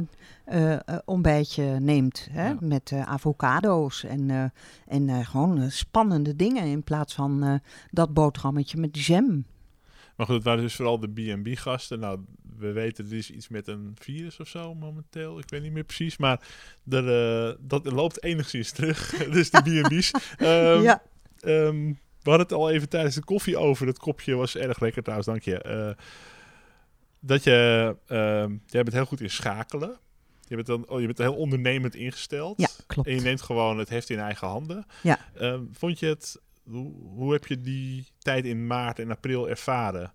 uh, 0.53 0.77
ontbijtje 1.05 1.63
neemt. 1.63 2.27
Hè? 2.31 2.47
Ja. 2.47 2.57
Met 2.59 2.91
avocado's 3.05 4.03
en, 4.03 4.53
en 4.87 5.25
gewoon 5.25 5.71
spannende 5.71 6.35
dingen 6.35 6.65
in 6.65 6.83
plaats 6.83 7.13
van 7.13 7.61
dat 7.91 8.13
boterhammetje 8.13 8.77
met 8.77 9.05
jam. 9.05 9.45
Maar 10.15 10.25
goed, 10.25 10.35
het 10.35 10.45
waren 10.45 10.63
dus 10.63 10.75
vooral 10.75 10.99
de 10.99 11.07
B&B-gasten. 11.07 11.99
Nou, 11.99 12.19
we 12.57 12.71
weten, 12.71 13.05
er 13.05 13.13
is 13.13 13.31
iets 13.31 13.47
met 13.47 13.67
een 13.67 13.95
virus 13.99 14.39
of 14.39 14.47
zo 14.47 14.75
momenteel. 14.75 15.39
Ik 15.39 15.49
weet 15.49 15.61
niet 15.61 15.71
meer 15.71 15.83
precies, 15.83 16.17
maar 16.17 16.47
er, 16.89 17.57
dat 17.59 17.91
loopt 17.91 18.23
enigszins 18.23 18.71
terug. 18.71 19.09
dus 19.31 19.49
de 19.49 19.61
B&B's. 19.61 20.11
Um, 20.39 20.81
ja. 20.89 21.01
Ehm, 21.41 21.93
we 22.21 22.29
hadden 22.29 22.47
het 22.47 22.55
al 22.57 22.69
even 22.69 22.89
tijdens 22.89 23.15
de 23.15 23.23
koffie 23.23 23.57
over. 23.57 23.87
Het 23.87 23.99
kopje 23.99 24.35
was 24.35 24.55
erg 24.55 24.79
lekker 24.79 25.01
trouwens, 25.01 25.27
dank 25.27 25.43
je. 25.43 25.65
Uh, 25.67 26.03
dat 27.19 27.43
je, 27.43 27.95
uh, 28.07 28.57
jij 28.65 28.83
bent 28.83 28.93
heel 28.93 29.05
goed 29.05 29.21
in 29.21 29.29
schakelen. 29.29 29.97
Je 30.47 30.55
bent, 30.55 30.67
dan, 30.67 30.89
oh, 30.89 30.99
je 30.99 31.05
bent 31.05 31.17
heel 31.17 31.35
ondernemend 31.35 31.95
ingesteld. 31.95 32.61
Ja, 32.61 32.67
klopt. 32.87 33.07
En 33.07 33.15
je 33.15 33.21
neemt 33.21 33.41
gewoon 33.41 33.77
het 33.77 33.89
heft 33.89 34.09
in 34.09 34.19
eigen 34.19 34.47
handen. 34.47 34.85
Ja. 35.03 35.19
Uh, 35.41 35.59
vond 35.71 35.99
je 35.99 36.05
het, 36.05 36.41
hoe, 36.63 36.93
hoe, 37.15 37.31
heb 37.33 37.47
je 37.47 37.61
die 37.61 38.05
tijd 38.17 38.45
in 38.45 38.67
maart 38.67 38.99
en 38.99 39.11
april 39.11 39.49
ervaren? 39.49 40.13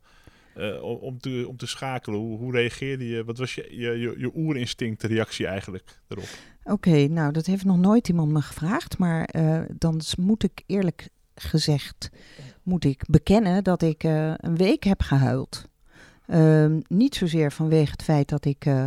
Uh, 0.56 0.82
om, 0.82 1.18
te, 1.18 1.44
om 1.48 1.56
te 1.56 1.66
schakelen, 1.66 2.18
hoe, 2.18 2.38
hoe 2.38 2.52
reageerde 2.52 3.08
je? 3.08 3.24
Wat 3.24 3.38
was 3.38 3.54
je, 3.54 3.66
je, 3.70 3.90
je, 3.90 4.14
je 4.18 4.30
oerinstinct 4.34 5.02
reactie 5.02 5.46
eigenlijk 5.46 6.00
erop? 6.08 6.28
Oké, 6.64 7.06
nou 7.06 7.32
dat 7.32 7.46
heeft 7.46 7.64
nog 7.64 7.78
nooit 7.78 8.08
iemand 8.08 8.32
me 8.32 8.42
gevraagd, 8.42 8.98
maar 8.98 9.28
uh, 9.36 9.60
dan 9.78 10.00
moet 10.18 10.42
ik 10.42 10.62
eerlijk 10.66 11.08
gezegd, 11.40 12.10
moet 12.62 12.84
ik 12.84 13.04
bekennen 13.08 13.64
dat 13.64 13.82
ik 13.82 14.04
uh, 14.04 14.32
een 14.36 14.56
week 14.56 14.84
heb 14.84 15.02
gehuild. 15.02 15.64
Uh, 16.26 16.66
niet 16.88 17.14
zozeer 17.14 17.52
vanwege 17.52 17.90
het 17.90 18.02
feit 18.02 18.28
dat 18.28 18.44
ik 18.44 18.66
uh, 18.66 18.84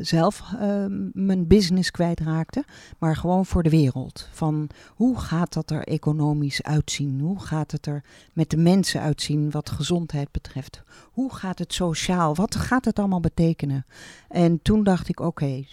zelf 0.00 0.42
ehm, 0.60 1.08
mijn 1.12 1.46
business 1.46 1.90
kwijtraakte, 1.90 2.64
maar 2.98 3.16
gewoon 3.16 3.46
voor 3.46 3.62
de 3.62 3.70
wereld. 3.70 4.28
Van 4.32 4.68
hoe 4.88 5.18
gaat 5.18 5.52
dat 5.52 5.70
er 5.70 5.84
economisch 5.84 6.62
uitzien? 6.62 7.20
Hoe 7.20 7.40
gaat 7.40 7.70
het 7.72 7.86
er 7.86 8.04
met 8.32 8.50
de 8.50 8.56
mensen 8.56 9.00
uitzien 9.00 9.50
wat 9.50 9.70
gezondheid 9.70 10.30
betreft? 10.30 10.82
Hoe 11.12 11.34
gaat 11.34 11.58
het 11.58 11.72
sociaal? 11.72 12.34
Wat 12.34 12.54
gaat 12.54 12.84
het 12.84 12.98
allemaal 12.98 13.20
betekenen? 13.20 13.86
En 14.28 14.62
toen 14.62 14.84
dacht 14.84 15.08
ik, 15.08 15.20
oké, 15.20 15.64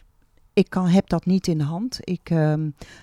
ik 0.53 0.69
kan, 0.69 0.87
heb 0.87 1.09
dat 1.09 1.25
niet 1.25 1.47
in 1.47 1.57
de 1.57 1.63
hand. 1.63 1.99
Ik 2.01 2.29
uh, 2.29 2.53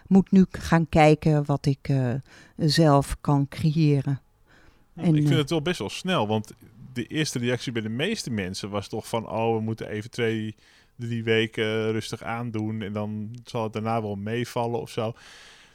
moet 0.06 0.30
nu 0.30 0.46
gaan 0.50 0.88
kijken 0.88 1.44
wat 1.44 1.66
ik 1.66 1.88
uh, 1.88 2.14
zelf 2.56 3.16
kan 3.20 3.48
creëren. 3.48 4.20
En, 4.94 5.16
ik 5.16 5.26
vind 5.26 5.38
het 5.38 5.50
wel 5.50 5.62
best 5.62 5.78
wel 5.78 5.90
snel, 5.90 6.26
want 6.26 6.52
de 6.92 7.06
eerste 7.06 7.38
reactie 7.38 7.72
bij 7.72 7.82
de 7.82 7.88
meeste 7.88 8.30
mensen 8.30 8.70
was 8.70 8.88
toch 8.88 9.08
van... 9.08 9.28
oh, 9.28 9.54
we 9.56 9.60
moeten 9.60 9.88
even 9.88 10.10
twee, 10.10 10.56
drie 10.96 11.24
weken 11.24 11.92
rustig 11.92 12.22
aandoen... 12.22 12.82
en 12.82 12.92
dan 12.92 13.30
zal 13.44 13.62
het 13.62 13.72
daarna 13.72 14.02
wel 14.02 14.14
meevallen 14.14 14.80
of 14.80 14.90
zo. 14.90 15.12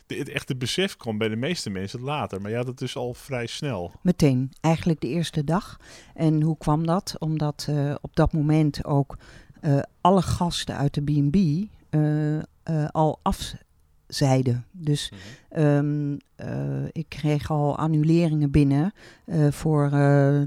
De, 0.05 0.15
het 0.15 0.29
echte 0.29 0.55
besef 0.55 0.97
kwam 0.97 1.17
bij 1.17 1.29
de 1.29 1.35
meeste 1.35 1.69
mensen 1.69 2.01
later. 2.01 2.41
Maar 2.41 2.51
ja, 2.51 2.63
dat 2.63 2.81
is 2.81 2.95
al 2.95 3.13
vrij 3.13 3.47
snel. 3.47 3.91
Meteen, 4.01 4.51
eigenlijk 4.61 5.01
de 5.01 5.07
eerste 5.07 5.43
dag. 5.43 5.79
En 6.13 6.41
hoe 6.41 6.57
kwam 6.57 6.85
dat? 6.85 7.15
Omdat 7.19 7.67
uh, 7.69 7.95
op 8.01 8.15
dat 8.15 8.33
moment 8.33 8.85
ook 8.85 9.17
uh, 9.65 9.79
alle 10.01 10.21
gasten 10.21 10.77
uit 10.77 10.93
de 10.93 11.01
B&B 11.01 11.35
uh, 11.35 12.35
uh, 12.35 12.41
al 12.91 13.19
afzeiden. 13.21 14.65
Dus 14.71 15.11
um, 15.57 16.17
ik 16.91 17.05
kreeg 17.07 17.51
al 17.51 17.77
annuleringen 17.77 18.51
binnen 18.51 18.93
voor 19.49 19.89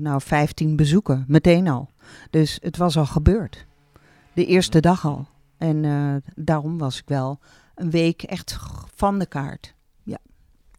nou, 0.00 0.20
15 0.20 0.76
bezoeken, 0.76 1.24
meteen 1.28 1.68
al. 1.68 1.90
Dus 2.30 2.58
het 2.62 2.76
was 2.76 2.96
al 2.96 3.06
gebeurd. 3.06 3.66
De 4.32 4.46
eerste 4.46 4.80
dag 4.80 5.06
al. 5.06 5.26
En 5.58 6.22
daarom 6.34 6.78
was 6.78 6.98
ik 6.98 7.08
wel 7.08 7.38
een 7.74 7.90
week 7.90 8.22
echt 8.22 8.58
van 8.94 9.18
de 9.18 9.26
kaart. 9.26 9.74
Ja. 10.02 10.18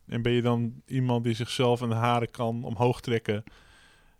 En 0.08 0.22
ben 0.22 0.32
je 0.32 0.42
dan 0.42 0.82
iemand 0.86 1.24
die 1.24 1.34
zichzelf 1.34 1.82
aan 1.82 1.90
de 1.90 1.96
haren 1.96 2.32
kan 2.32 2.64
omhoog 2.64 3.02
trekken 3.02 3.44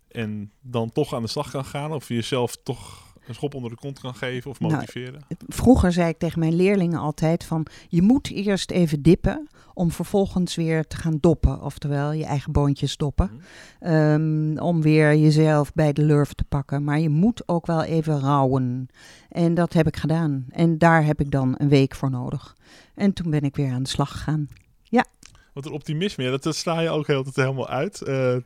en 0.08 0.52
dan 0.60 0.92
toch 0.92 1.14
aan 1.14 1.22
de 1.22 1.28
slag 1.28 1.50
kan 1.50 1.64
gaan? 1.64 1.92
Of 1.92 2.08
jezelf 2.08 2.56
toch 2.62 3.07
een 3.28 3.34
schop 3.34 3.54
onder 3.54 3.70
de 3.70 3.76
kont 3.76 4.00
kan 4.00 4.14
geven 4.14 4.50
of 4.50 4.60
motiveren? 4.60 5.12
Nou, 5.28 5.40
vroeger 5.48 5.92
zei 5.92 6.08
ik 6.08 6.18
tegen 6.18 6.38
mijn 6.38 6.54
leerlingen 6.54 6.98
altijd 6.98 7.44
van... 7.44 7.66
je 7.88 8.02
moet 8.02 8.30
eerst 8.30 8.70
even 8.70 9.02
dippen 9.02 9.48
om 9.74 9.90
vervolgens 9.90 10.54
weer 10.54 10.86
te 10.86 10.96
gaan 10.96 11.18
doppen. 11.20 11.62
Oftewel, 11.62 12.12
je 12.12 12.24
eigen 12.24 12.52
boontjes 12.52 12.96
doppen. 12.96 13.30
Mm. 13.80 13.92
Um, 13.92 14.58
om 14.58 14.82
weer 14.82 15.16
jezelf 15.16 15.72
bij 15.72 15.92
de 15.92 16.02
lurf 16.02 16.32
te 16.32 16.44
pakken. 16.44 16.84
Maar 16.84 16.98
je 16.98 17.08
moet 17.08 17.42
ook 17.46 17.66
wel 17.66 17.82
even 17.82 18.20
rouwen. 18.20 18.88
En 19.28 19.54
dat 19.54 19.72
heb 19.72 19.86
ik 19.86 19.96
gedaan. 19.96 20.46
En 20.50 20.78
daar 20.78 21.04
heb 21.04 21.20
ik 21.20 21.30
dan 21.30 21.54
een 21.58 21.68
week 21.68 21.94
voor 21.94 22.10
nodig. 22.10 22.56
En 22.94 23.12
toen 23.12 23.30
ben 23.30 23.42
ik 23.42 23.56
weer 23.56 23.72
aan 23.72 23.82
de 23.82 23.88
slag 23.88 24.10
gegaan. 24.10 24.48
Ja. 24.82 25.04
Wat 25.52 25.66
een 25.66 25.72
optimisme. 25.72 26.24
Ja, 26.24 26.30
dat, 26.30 26.42
dat 26.42 26.56
sla 26.56 26.80
je 26.80 26.90
ook 26.90 27.06
heel, 27.06 27.26
helemaal 27.32 27.68
uit. 27.68 28.02
Uh, 28.06 28.16
Uh, 28.26 28.36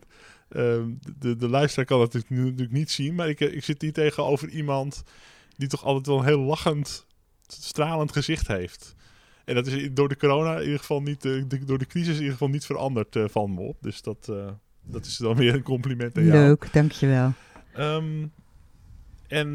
de, 0.52 1.36
de 1.36 1.48
luisteraar 1.48 1.86
kan 1.86 1.98
dat 1.98 2.12
natuurlijk, 2.12 2.44
natuurlijk 2.44 2.72
niet 2.72 2.90
zien, 2.90 3.14
maar 3.14 3.28
ik, 3.28 3.40
ik 3.40 3.64
zit 3.64 3.82
hier 3.82 3.92
tegenover 3.92 4.48
iemand 4.48 5.02
die 5.56 5.68
toch 5.68 5.84
altijd 5.84 6.06
wel 6.06 6.18
een 6.18 6.24
heel 6.24 6.40
lachend, 6.40 7.06
stralend 7.46 8.12
gezicht 8.12 8.46
heeft. 8.46 8.94
En 9.44 9.54
dat 9.54 9.66
is 9.66 9.88
door 9.92 10.08
de 10.08 10.16
corona 10.16 10.56
in 10.56 10.64
ieder 10.64 10.78
geval 10.78 11.02
niet, 11.02 11.22
de, 11.22 11.64
door 11.64 11.78
de 11.78 11.86
crisis 11.86 12.14
in 12.14 12.18
ieder 12.18 12.32
geval 12.32 12.48
niet 12.48 12.66
veranderd 12.66 13.16
uh, 13.16 13.24
van 13.28 13.54
me 13.54 13.60
op. 13.60 13.76
Dus 13.80 14.02
dat, 14.02 14.26
uh, 14.30 14.48
dat 14.82 15.06
is 15.06 15.16
dan 15.16 15.36
weer 15.42 15.54
een 15.54 15.62
compliment 15.62 16.16
aan 16.16 16.24
jou. 16.24 16.38
Leuk, 16.38 16.72
dankjewel. 16.72 17.32
Um, 17.78 18.32
en 19.28 19.48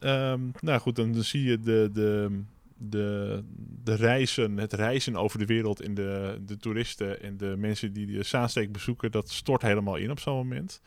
um, 0.00 0.52
nou 0.60 0.80
goed, 0.80 0.96
dan, 0.96 1.12
dan 1.12 1.24
zie 1.24 1.42
je 1.44 1.60
de, 1.60 1.90
de, 1.92 2.40
de, 2.88 3.44
de 3.84 3.94
reizen, 3.94 4.56
het 4.56 4.72
reizen 4.72 5.16
over 5.16 5.38
de 5.38 5.46
wereld 5.46 5.82
in 5.82 5.94
de, 5.94 6.40
de 6.46 6.56
toeristen 6.56 7.22
en 7.22 7.36
de 7.36 7.54
mensen 7.58 7.92
die 7.92 8.06
de 8.06 8.22
Zaansteek 8.22 8.72
bezoeken, 8.72 9.10
dat 9.10 9.30
stort 9.30 9.62
helemaal 9.62 9.96
in 9.96 10.10
op 10.10 10.20
zo'n 10.20 10.36
moment. 10.36 10.80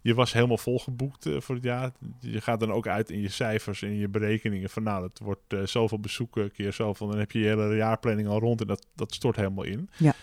Je 0.00 0.14
was 0.14 0.32
helemaal 0.32 0.58
volgeboekt 0.58 1.26
uh, 1.26 1.40
voor 1.40 1.54
het 1.54 1.64
jaar. 1.64 1.90
Je 2.20 2.40
gaat 2.40 2.60
dan 2.60 2.72
ook 2.72 2.86
uit 2.86 3.10
in 3.10 3.20
je 3.20 3.28
cijfers 3.28 3.82
en 3.82 3.94
je 3.94 4.08
berekeningen 4.08 4.70
van 4.70 4.82
nou, 4.82 5.02
het 5.02 5.18
wordt 5.18 5.52
uh, 5.52 5.66
zoveel 5.66 6.00
bezoeken, 6.00 6.52
keer 6.52 6.72
zoveel. 6.72 7.08
Dan 7.08 7.18
heb 7.18 7.30
je 7.30 7.38
je 7.38 7.46
hele 7.46 7.76
jaarplanning 7.76 8.28
al 8.28 8.38
rond 8.38 8.60
en 8.60 8.66
dat, 8.66 8.86
dat 8.94 9.14
stort 9.14 9.36
helemaal 9.36 9.64
in. 9.64 9.90
Ja. 9.96 10.14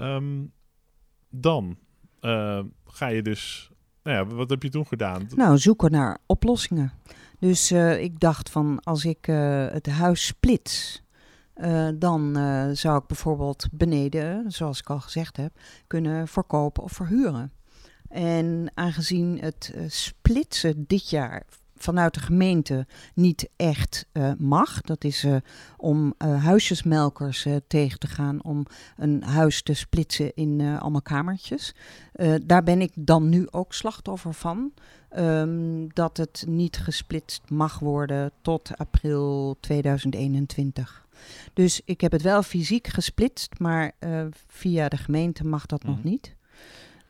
Um, 0.00 0.52
dan 1.30 1.78
uh, 2.20 2.60
ga 2.86 3.06
je 3.06 3.22
dus, 3.22 3.70
nou 4.02 4.16
ja, 4.16 4.34
wat 4.34 4.50
heb 4.50 4.62
je 4.62 4.68
toen 4.68 4.86
gedaan? 4.86 5.28
Nou, 5.34 5.58
zoeken 5.58 5.90
naar 5.90 6.18
oplossingen. 6.26 6.92
Dus 7.40 7.72
uh, 7.72 8.02
ik 8.02 8.20
dacht 8.20 8.50
van 8.50 8.80
als 8.82 9.04
ik 9.04 9.28
uh, 9.28 9.66
het 9.70 9.86
huis 9.86 10.26
splits, 10.26 11.02
uh, 11.56 11.88
dan 11.94 12.34
zou 12.76 12.98
ik 12.98 13.06
bijvoorbeeld 13.06 13.66
beneden, 13.72 14.52
zoals 14.52 14.78
ik 14.78 14.90
al 14.90 15.00
gezegd 15.00 15.36
heb, 15.36 15.58
kunnen 15.86 16.28
verkopen 16.28 16.82
of 16.82 16.92
verhuren. 16.92 17.52
En 18.08 18.70
aangezien 18.74 19.38
het 19.40 19.74
splitsen 19.86 20.84
dit 20.86 21.10
jaar 21.10 21.46
vanuit 21.82 22.14
de 22.14 22.20
gemeente 22.20 22.86
niet 23.14 23.48
echt 23.56 24.06
uh, 24.12 24.32
mag. 24.38 24.80
Dat 24.80 25.04
is 25.04 25.24
uh, 25.24 25.36
om 25.76 26.14
uh, 26.18 26.44
huisjesmelkers 26.44 27.46
tegen 27.66 27.98
te 27.98 28.06
gaan, 28.06 28.42
om 28.42 28.66
een 28.96 29.22
huis 29.22 29.62
te 29.62 29.74
splitsen 29.74 30.34
in 30.34 30.60
allemaal 30.60 31.02
kamertjes. 31.02 31.74
daar 32.42 32.62
ben 32.62 32.80
ik 32.80 32.92
dan 32.94 33.28
nu 33.28 33.46
ook 33.50 33.72
slachtoffer 33.72 34.34
van. 34.34 34.72
Um, 35.16 35.94
dat 35.94 36.16
het 36.16 36.44
niet 36.48 36.78
gesplitst 36.78 37.50
mag 37.50 37.78
worden 37.78 38.32
tot 38.42 38.70
april 38.76 39.56
2021. 39.60 41.06
Dus 41.52 41.80
ik 41.84 42.00
heb 42.00 42.12
het 42.12 42.22
wel 42.22 42.42
fysiek 42.42 42.86
gesplitst, 42.86 43.58
maar 43.58 43.92
via 44.46 44.88
de 44.88 44.96
gemeente 44.96 45.46
mag 45.46 45.66
dat 45.66 45.82
mm. 45.82 45.90
nog 45.90 46.02
niet. 46.02 46.36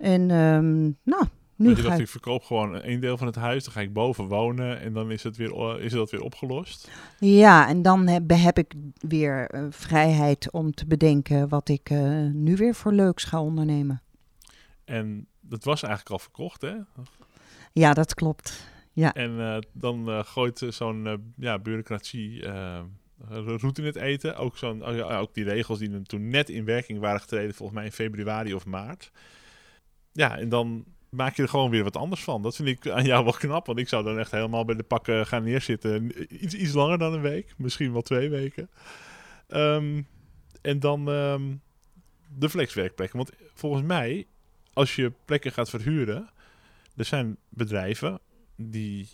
En 0.01 0.31
um, 0.31 0.97
nou, 1.03 1.25
nu 1.61 1.69
je 1.69 1.83
dacht, 1.83 1.95
ik... 1.95 2.01
ik 2.01 2.09
verkoop 2.09 2.45
gewoon 2.45 2.85
een 2.85 3.01
deel 3.01 3.17
van 3.17 3.27
het 3.27 3.37
huis, 3.37 3.65
dan 3.65 3.73
ga 3.73 3.81
ik 3.81 3.93
boven 3.93 4.27
wonen 4.27 4.81
en 4.81 4.93
dan 4.93 5.11
is, 5.11 5.23
het 5.23 5.37
weer, 5.37 5.81
is 5.81 5.93
dat 5.93 6.11
weer 6.11 6.23
opgelost. 6.23 6.91
Ja, 7.19 7.69
en 7.69 7.83
dan 7.83 8.07
heb, 8.07 8.31
heb 8.31 8.59
ik 8.59 8.73
weer 8.99 9.55
uh, 9.55 9.67
vrijheid 9.71 10.51
om 10.51 10.73
te 10.73 10.87
bedenken 10.87 11.49
wat 11.49 11.69
ik 11.69 11.91
uh, 11.91 12.31
nu 12.33 12.57
weer 12.57 12.75
voor 12.75 12.93
leuks 12.93 13.25
ga 13.25 13.43
ondernemen. 13.43 14.03
En 14.85 15.27
dat 15.41 15.65
was 15.65 15.83
eigenlijk 15.83 16.13
al 16.13 16.19
verkocht, 16.19 16.63
hè? 16.63 16.75
Ja, 17.73 17.93
dat 17.95 18.15
klopt. 18.15 18.69
Ja. 18.93 19.15
En 19.15 19.31
uh, 19.31 19.57
dan 19.73 20.25
gooit 20.25 20.67
zo'n 20.69 21.33
ja, 21.37 21.59
bureaucratie 21.59 22.45
roet 23.29 23.79
in 23.79 23.85
het 23.85 23.97
eten. 23.97 24.37
Ook, 24.37 24.57
zo'n, 24.57 24.83
ook 25.03 25.35
die 25.35 25.45
regels 25.45 25.79
die 25.79 26.03
toen 26.03 26.29
net 26.29 26.49
in 26.49 26.65
werking 26.65 26.99
waren 26.99 27.21
getreden, 27.21 27.55
volgens 27.55 27.79
mij 27.79 27.87
in 27.87 27.95
februari 27.95 28.55
of 28.55 28.67
maart. 28.67 29.11
Ja, 30.13 30.39
en 30.39 30.49
dan 30.49 30.85
maak 31.11 31.37
je 31.37 31.43
er 31.43 31.49
gewoon 31.49 31.71
weer 31.71 31.85
wat 31.85 31.97
anders 31.97 32.25
van. 32.25 32.43
Dat 32.43 32.57
vind 32.57 32.69
ik 32.69 32.89
aan 32.89 33.05
jou 33.05 33.25
wel 33.25 33.33
knap, 33.33 33.67
want 33.67 33.79
ik 33.79 33.89
zou 33.89 34.05
dan 34.05 34.19
echt 34.19 34.31
helemaal 34.31 34.65
bij 34.65 34.75
de 34.75 34.83
pakken 34.83 35.27
gaan 35.27 35.43
neerzitten. 35.43 36.13
Iets, 36.43 36.55
iets 36.55 36.73
langer 36.73 36.99
dan 36.99 37.13
een 37.13 37.21
week, 37.21 37.55
misschien 37.57 37.93
wel 37.93 38.03
twee 38.03 38.31
weken. 38.31 38.71
Um, 39.49 40.07
en 40.61 40.81
dan 40.81 41.09
um, 41.09 41.63
de 42.39 42.49
flexwerkplekken. 42.51 43.17
Want 43.17 43.31
volgens 43.55 43.83
mij, 43.83 44.27
als 44.73 44.97
je 44.97 45.13
plekken 45.25 45.53
gaat 45.53 45.71
verhuren, 45.71 46.31
er 46.97 47.05
zijn 47.05 47.37
bedrijven 47.49 48.21
die 48.57 49.09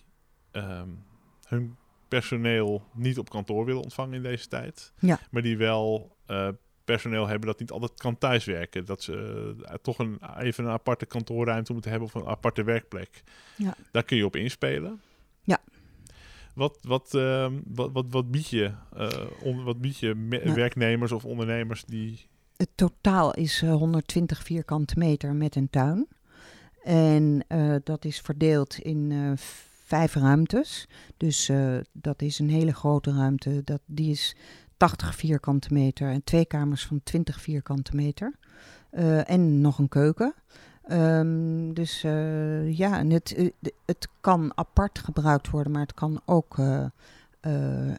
um, 0.53 1.05
hun 1.47 1.77
personeel 2.09 2.85
niet 2.93 3.19
op 3.19 3.31
kantoor 3.31 3.65
willen 3.65 3.83
ontvangen 3.83 4.15
in 4.15 4.23
deze 4.23 4.49
tijd. 4.49 4.93
Ja. 4.99 5.21
Maar 5.31 5.43
die 5.43 5.57
wel 5.57 6.17
uh, 6.27 6.49
personeel 6.87 7.27
hebben 7.27 7.49
dat 7.49 7.61
niet 7.61 7.71
altijd 7.71 7.95
kan 7.95 8.19
thuiswerken. 8.19 8.85
Dat 8.85 9.03
ze 9.03 9.55
uh, 9.61 9.75
toch 9.83 9.99
een, 9.99 10.19
even 10.39 10.65
een 10.65 10.71
aparte 10.71 11.07
kantoorruimte 11.07 11.73
moeten 11.73 11.91
hebben 11.91 12.09
of 12.09 12.15
een 12.15 12.27
aparte 12.27 12.65
werkplek. 12.65 13.23
Ja. 13.57 13.75
Daar 13.91 14.03
kun 14.03 14.17
je 14.17 14.25
op 14.25 14.37
inspelen. 14.37 15.01
Ja. 15.43 15.61
Wat, 16.55 16.79
wat, 16.83 17.15
uh, 17.15 17.53
wat, 17.65 17.93
wat, 17.93 18.07
wat 18.09 18.31
bied 18.31 18.49
je, 18.49 18.73
uh, 18.97 19.09
on, 19.43 19.65
wat 19.65 19.81
bied 19.81 19.99
je 19.99 20.15
Nou. 20.15 20.55
werknemers 20.55 21.13
of 21.13 21.25
ondernemers 21.25 21.85
die 21.85 22.27
het 22.57 22.71
totaal 22.75 23.35
is 23.35 23.61
120 23.61 24.43
vierkante 24.43 24.95
meter 24.99 25.35
met 25.35 25.57
een 25.57 25.71
tuin. 25.71 26.09
En 26.83 27.45
dat 27.85 28.05
is 28.05 28.21
verdeeld 28.21 28.79
in 28.79 29.35
vijf 29.85 30.15
ruimtes. 30.15 30.89
Dus 31.17 31.51
dat 31.93 32.23
is 32.23 32.39
een 32.39 32.51
hele 32.51 32.75
grote 32.75 33.13
ruimte. 33.13 33.63
Dat, 33.65 33.81
die 33.87 34.11
is 34.11 34.37
80 34.77 35.15
vierkante 35.15 35.73
meter 35.73 36.11
en 36.11 36.25
twee 36.25 36.45
kamers 36.45 36.87
van 36.87 37.01
20 37.03 37.41
vierkante 37.41 37.97
meter. 37.97 38.35
en 39.25 39.61
nog 39.61 39.79
een 39.79 39.89
keuken. 39.89 40.35
Um, 40.91 41.75
dus 41.75 42.05
uh, 42.05 42.77
ja, 42.77 43.07
het, 43.07 43.35
eh, 43.35 43.51
het 43.85 44.09
kan 44.21 44.53
apart 44.55 44.99
gebruikt 44.99 45.51
worden, 45.51 45.73
maar 45.73 45.83
het 45.83 45.95
kan 45.95 46.21
ook 46.25 46.59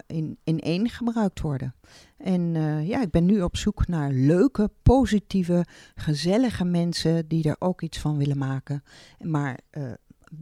in, 0.06 0.38
in 0.44 0.60
één 0.60 0.88
gebruikt 0.88 1.40
worden. 1.40 1.74
En 2.16 2.52
ja, 2.86 3.02
ik 3.02 3.10
ben 3.10 3.24
nu 3.24 3.42
op 3.42 3.56
zoek 3.56 3.86
naar 3.86 4.10
leuke, 4.10 4.70
positieve, 4.82 5.66
gezellige 5.94 6.64
mensen 6.64 7.28
die 7.28 7.48
er 7.48 7.56
ook 7.58 7.82
iets 7.82 7.98
van 7.98 8.16
willen 8.16 8.38
maken. 8.38 8.82
Maar 9.18 9.58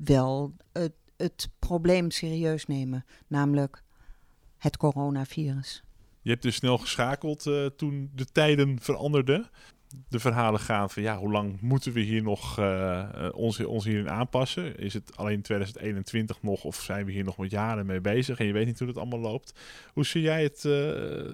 wel 0.04 0.52
het, 0.72 0.92
het 1.16 1.48
probleem 1.58 2.10
serieus 2.10 2.66
nemen, 2.66 3.04
namelijk 3.26 3.82
het 4.58 4.76
coronavirus. 4.76 5.85
Je 6.26 6.32
hebt 6.32 6.42
dus 6.42 6.54
snel 6.54 6.78
geschakeld 6.78 7.42
toen 7.76 8.10
de 8.14 8.24
tijden 8.24 8.78
veranderden 8.80 9.50
de 10.08 10.18
verhalen 10.18 10.60
gaan 10.60 10.90
van 10.90 11.02
ja, 11.02 11.18
hoe 11.18 11.30
lang 11.30 11.60
moeten 11.60 11.92
we 11.92 12.00
hier 12.00 12.22
nog 12.22 12.58
uh, 12.58 13.28
ons, 13.32 13.64
ons 13.64 13.84
hierin 13.84 14.10
aanpassen? 14.10 14.78
Is 14.78 14.94
het 14.94 15.16
alleen 15.16 15.42
2021 15.42 16.42
nog 16.42 16.64
of 16.64 16.76
zijn 16.76 17.06
we 17.06 17.12
hier 17.12 17.24
nog 17.24 17.38
met 17.38 17.50
jaren 17.50 17.86
mee 17.86 18.00
bezig 18.00 18.38
en 18.38 18.46
je 18.46 18.52
weet 18.52 18.66
niet 18.66 18.78
hoe 18.78 18.88
het 18.88 18.96
allemaal 18.96 19.18
loopt? 19.18 19.52
Hoe 19.92 20.04
zie 20.04 20.22
jij 20.22 20.42
het, 20.42 20.62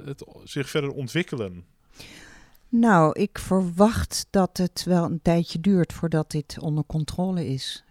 het 0.05 0.25
zich 0.45 0.71
verder 0.71 0.91
ontwikkelen? 0.91 1.65
Nou, 2.69 3.21
ik 3.21 3.39
verwacht 3.39 4.27
dat 4.31 4.57
het 4.57 4.85
wel 4.85 5.05
een 5.05 5.23
tijdje 5.23 5.61
duurt 5.61 5.93
voordat 5.93 6.31
dit 6.31 6.59
onder 6.59 6.85
controle 6.87 7.47
is, 7.47 7.85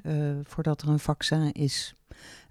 voordat 0.43 0.81
er 0.81 0.89
een 0.89 0.99
vaccin 0.99 1.51
is. 1.51 1.95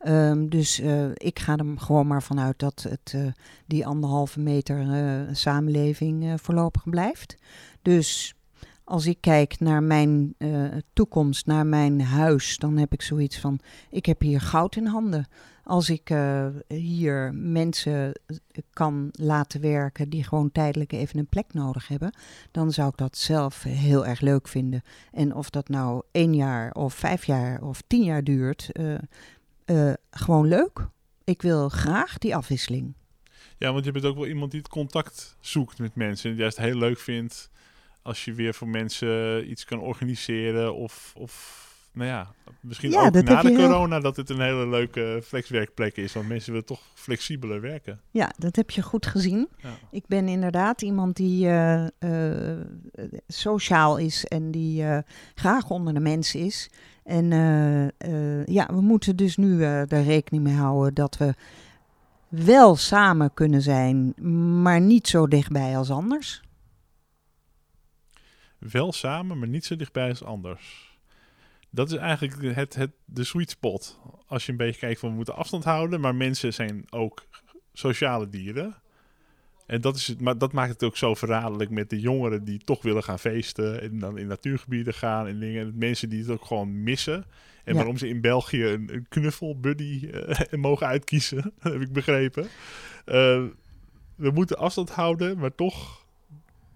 Um, 0.06 0.48
dus 0.48 0.80
uh, 0.80 1.10
ik 1.14 1.38
ga 1.38 1.56
er 1.56 1.66
gewoon 1.76 2.06
maar 2.06 2.22
vanuit 2.22 2.58
dat 2.58 2.86
het, 2.88 3.12
uh, 3.16 3.26
die 3.66 3.86
anderhalve 3.86 4.40
meter 4.40 4.80
uh, 4.80 5.34
samenleving 5.34 6.40
voorlopig 6.40 6.82
blijft. 6.84 7.36
Dus 7.82 8.34
als 8.84 9.06
ik 9.06 9.20
kijk 9.20 9.60
naar 9.60 9.82
mijn 9.82 10.34
toekomst, 10.92 11.46
naar 11.46 11.66
mijn 11.66 12.00
huis, 12.00 12.56
dan 12.56 12.76
heb 12.76 12.92
ik 12.92 13.02
zoiets 13.02 13.38
van: 13.38 13.58
ik 13.90 14.06
heb 14.06 14.20
hier 14.20 14.40
goud 14.40 14.76
in 14.76 14.86
handen. 14.86 15.26
Als 15.64 15.90
ik 15.90 16.14
hier 16.68 17.34
mensen 17.34 18.12
kan 18.72 19.08
laten 19.12 19.60
werken 19.60 20.08
die 20.08 20.24
gewoon 20.24 20.52
tijdelijk 20.52 20.92
even 20.92 21.18
een 21.18 21.26
plek 21.26 21.52
nodig 21.52 21.88
hebben, 21.88 22.14
dan 22.50 22.72
zou 22.72 22.88
ik 22.88 22.96
dat 22.96 23.16
zelf 23.16 23.62
heel 23.62 24.06
erg 24.06 24.20
leuk 24.20 24.48
vinden. 24.48 24.82
En 25.12 25.34
of 25.34 25.50
dat 25.50 25.68
nou 25.68 26.02
één 26.10 26.34
jaar 26.34 26.72
of 26.72 26.94
vijf 26.94 27.24
jaar 27.24 27.62
of 27.62 27.82
tien 27.86 28.02
jaar 28.02 28.24
duurt, 28.24 28.70
uh, 29.70 29.92
gewoon 30.10 30.46
leuk. 30.46 30.88
Ik 31.24 31.42
wil 31.42 31.68
graag 31.68 32.18
die 32.18 32.36
afwisseling. 32.36 32.94
Ja, 33.58 33.72
want 33.72 33.84
je 33.84 33.92
bent 33.92 34.04
ook 34.04 34.16
wel 34.16 34.26
iemand 34.26 34.50
die 34.50 34.60
het 34.60 34.68
contact 34.68 35.36
zoekt 35.40 35.78
met 35.78 35.94
mensen 35.94 36.24
en 36.24 36.30
het 36.30 36.40
juist 36.40 36.56
heel 36.56 36.78
leuk 36.78 36.98
vindt 36.98 37.50
als 38.02 38.24
je 38.24 38.32
weer 38.32 38.54
voor 38.54 38.68
mensen 38.68 39.50
iets 39.50 39.64
kan 39.64 39.80
organiseren 39.80 40.74
of, 40.74 41.12
of 41.16 41.68
nou 41.92 42.08
ja, 42.08 42.34
misschien 42.60 42.96
ook 42.96 43.12
na 43.12 43.42
de 43.42 43.54
corona 43.54 44.00
dat 44.00 44.16
het 44.16 44.30
een 44.30 44.40
hele 44.40 44.68
leuke 44.68 45.20
flexwerkplek 45.24 45.96
is. 45.96 46.12
Want 46.12 46.28
mensen 46.28 46.52
willen 46.52 46.66
toch 46.66 46.82
flexibeler 46.94 47.60
werken. 47.60 48.00
Ja, 48.10 48.32
dat 48.38 48.56
heb 48.56 48.70
je 48.70 48.82
goed 48.82 49.06
gezien. 49.06 49.48
Ja. 49.62 49.78
Ik 49.90 50.06
ben 50.06 50.28
inderdaad 50.28 50.82
iemand 50.82 51.16
die 51.16 51.46
uh, 51.46 51.86
uh, 51.98 52.60
sociaal 53.28 53.96
is 53.96 54.24
en 54.24 54.50
die 54.50 54.82
uh, 54.82 54.98
graag 55.34 55.70
onder 55.70 55.94
de 55.94 56.00
mensen 56.00 56.40
is. 56.40 56.70
En 57.10 57.30
ja, 58.46 58.66
we 58.66 58.80
moeten 58.80 59.16
dus 59.16 59.36
nu 59.36 59.62
er 59.62 60.02
rekening 60.02 60.44
mee 60.44 60.54
houden 60.54 60.94
dat 60.94 61.16
we 61.16 61.34
wel 62.28 62.76
samen 62.76 63.34
kunnen 63.34 63.62
zijn, 63.62 64.14
maar 64.62 64.80
niet 64.80 65.08
zo 65.08 65.28
dichtbij 65.28 65.76
als 65.76 65.90
anders 65.90 66.42
wel 68.60 68.92
samen, 68.92 69.38
maar 69.38 69.48
niet 69.48 69.64
zo 69.64 69.76
dichtbij 69.76 70.08
als 70.08 70.22
anders. 70.22 70.98
Dat 71.70 71.90
is 71.90 71.96
eigenlijk 71.96 72.56
het, 72.56 72.74
het, 72.74 72.90
de 73.04 73.24
sweet 73.24 73.50
spot. 73.50 74.00
Als 74.26 74.46
je 74.46 74.52
een 74.52 74.58
beetje 74.58 74.80
kijkt 74.80 75.00
van 75.00 75.08
we 75.08 75.14
moeten 75.14 75.34
afstand 75.34 75.64
houden, 75.64 76.00
maar 76.00 76.14
mensen 76.14 76.52
zijn 76.52 76.84
ook 76.90 77.26
sociale 77.72 78.28
dieren. 78.28 78.74
En 79.70 79.80
dat, 79.80 79.96
is 79.96 80.06
het, 80.06 80.20
maar 80.20 80.38
dat 80.38 80.52
maakt 80.52 80.72
het 80.72 80.82
ook 80.82 80.96
zo 80.96 81.14
verraderlijk 81.14 81.70
met 81.70 81.90
de 81.90 82.00
jongeren 82.00 82.44
die 82.44 82.58
toch 82.58 82.82
willen 82.82 83.02
gaan 83.02 83.18
feesten. 83.18 83.80
En 83.80 83.98
dan 83.98 84.18
in 84.18 84.26
natuurgebieden 84.26 84.94
gaan 84.94 85.26
en 85.26 85.38
dingen. 85.38 85.78
Mensen 85.78 86.08
die 86.08 86.20
het 86.20 86.30
ook 86.30 86.44
gewoon 86.44 86.82
missen. 86.82 87.24
En 87.64 87.74
waarom 87.74 87.96
ze 87.96 88.08
in 88.08 88.20
België 88.20 88.64
een, 88.64 88.94
een 88.94 89.06
knuffelbuddy 89.08 90.10
uh, 90.12 90.38
mogen 90.66 90.86
uitkiezen, 90.86 91.52
heb 91.58 91.80
ik 91.80 91.92
begrepen. 91.92 92.42
Uh, 92.42 93.44
we 94.14 94.30
moeten 94.30 94.58
afstand 94.58 94.90
houden, 94.90 95.38
maar 95.38 95.54
toch, 95.54 96.06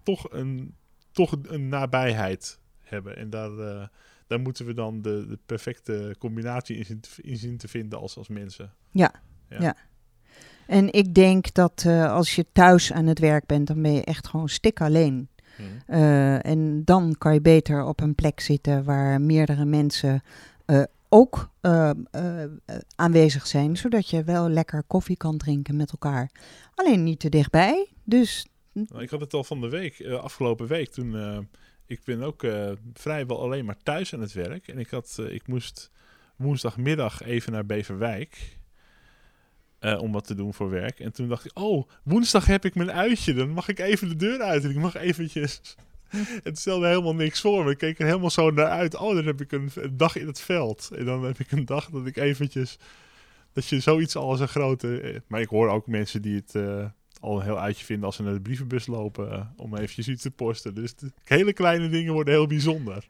toch 0.03 0.31
een 0.31 0.73
toch 1.11 1.37
een 1.41 1.69
nabijheid 1.69 2.59
hebben. 2.81 3.17
En 3.17 3.29
daar, 3.29 3.51
uh, 3.51 3.87
daar 4.27 4.39
moeten 4.39 4.65
we 4.65 4.73
dan 4.73 5.01
de, 5.01 5.25
de 5.27 5.39
perfecte 5.45 6.15
combinatie 6.19 6.77
in 6.77 6.85
zien, 6.85 7.01
in 7.21 7.37
zien 7.37 7.57
te 7.57 7.67
vinden 7.67 7.99
als, 7.99 8.17
als 8.17 8.27
mensen. 8.27 8.73
Ja, 8.91 9.13
ja. 9.49 9.61
ja. 9.61 9.75
En 10.67 10.93
ik 10.93 11.13
denk 11.13 11.53
dat 11.53 11.83
uh, 11.87 12.11
als 12.11 12.35
je 12.35 12.45
thuis 12.51 12.93
aan 12.93 13.05
het 13.05 13.19
werk 13.19 13.45
bent, 13.45 13.67
dan 13.67 13.81
ben 13.81 13.93
je 13.93 14.03
echt 14.03 14.27
gewoon 14.27 14.49
stik 14.49 14.81
alleen. 14.81 15.29
Hmm. 15.55 15.97
Uh, 15.99 16.45
en 16.45 16.81
dan 16.85 17.15
kan 17.17 17.33
je 17.33 17.41
beter 17.41 17.85
op 17.85 18.01
een 18.01 18.15
plek 18.15 18.39
zitten 18.39 18.83
waar 18.83 19.21
meerdere 19.21 19.65
mensen 19.65 20.23
ook 21.09 21.49
aanwezig 22.95 23.47
zijn, 23.47 23.77
zodat 23.77 24.09
je 24.09 24.23
wel 24.23 24.49
lekker 24.49 24.83
koffie 24.87 25.17
kan 25.17 25.37
drinken 25.37 25.75
met 25.75 25.91
elkaar. 25.91 26.31
Alleen 26.75 27.03
niet 27.03 27.19
te 27.19 27.29
dichtbij. 27.29 27.87
Dus 28.03 28.47
nou, 28.71 29.01
ik 29.01 29.09
had 29.09 29.19
het 29.19 29.33
al 29.33 29.43
van 29.43 29.61
de 29.61 29.69
week, 29.69 30.05
afgelopen 30.05 30.67
week, 30.67 30.89
toen 30.89 31.47
ik 31.85 32.03
ben 32.03 32.21
ook 32.21 32.47
vrijwel 32.93 33.41
alleen 33.41 33.65
maar 33.65 33.77
thuis 33.83 34.13
aan 34.13 34.21
het 34.21 34.33
werk. 34.33 34.67
En 34.67 34.79
ik, 34.79 34.89
had, 34.89 35.17
ik 35.29 35.47
moest 35.47 35.91
woensdagmiddag 36.35 37.21
even 37.23 37.51
naar 37.51 37.65
Beverwijk 37.65 38.57
om 39.79 40.11
wat 40.11 40.27
te 40.27 40.35
doen 40.35 40.53
voor 40.53 40.69
werk. 40.69 40.99
En 40.99 41.11
toen 41.11 41.27
dacht 41.27 41.45
ik, 41.45 41.51
oh, 41.53 41.89
woensdag 42.03 42.45
heb 42.45 42.65
ik 42.65 42.75
mijn 42.75 42.91
uitje, 42.91 43.33
dan 43.33 43.49
mag 43.49 43.67
ik 43.67 43.79
even 43.79 44.09
de 44.09 44.15
deur 44.15 44.41
uit 44.41 44.63
en 44.63 44.69
ik 44.69 44.75
mag 44.75 44.95
eventjes... 44.95 45.61
Het 46.43 46.59
stelde 46.59 46.87
helemaal 46.87 47.15
niks 47.15 47.41
voor 47.41 47.63
me. 47.63 47.71
Ik 47.71 47.77
keek 47.77 47.99
er 47.99 48.05
helemaal 48.05 48.29
zo 48.29 48.51
naar 48.51 48.67
uit. 48.67 48.95
Oh, 48.95 49.15
dan 49.15 49.25
heb 49.25 49.41
ik 49.41 49.51
een, 49.51 49.69
een, 49.75 49.97
dag 49.97 50.15
in 50.15 50.27
het 50.27 50.39
veld. 50.39 50.91
En 50.95 51.05
dan 51.05 51.23
heb 51.23 51.39
ik 51.39 51.51
een 51.51 51.65
dag 51.65 51.89
dat 51.89 52.05
ik 52.05 52.17
eventjes... 52.17 52.77
Dat 53.53 53.67
je 53.67 53.79
zoiets 53.79 54.15
al 54.15 54.29
als 54.29 54.39
een 54.39 54.47
grote... 54.47 55.21
Maar 55.27 55.41
ik 55.41 55.49
hoor 55.49 55.69
ook 55.69 55.87
mensen 55.87 56.21
die 56.21 56.35
het 56.35 56.53
al 57.25 57.37
een 57.37 57.43
heel 57.43 57.59
uitje 57.59 57.85
vinden 57.85 58.05
als 58.05 58.15
ze 58.15 58.23
naar 58.23 58.33
de 58.33 58.41
brievenbus 58.41 58.87
lopen 58.87 59.31
uh, 59.31 59.39
om 59.55 59.75
eventjes 59.75 60.07
iets 60.07 60.21
te 60.21 60.31
posten. 60.31 60.75
Dus 60.75 60.95
de 60.95 61.11
hele 61.23 61.53
kleine 61.53 61.89
dingen 61.89 62.13
worden 62.13 62.33
heel 62.33 62.47
bijzonder. 62.47 63.07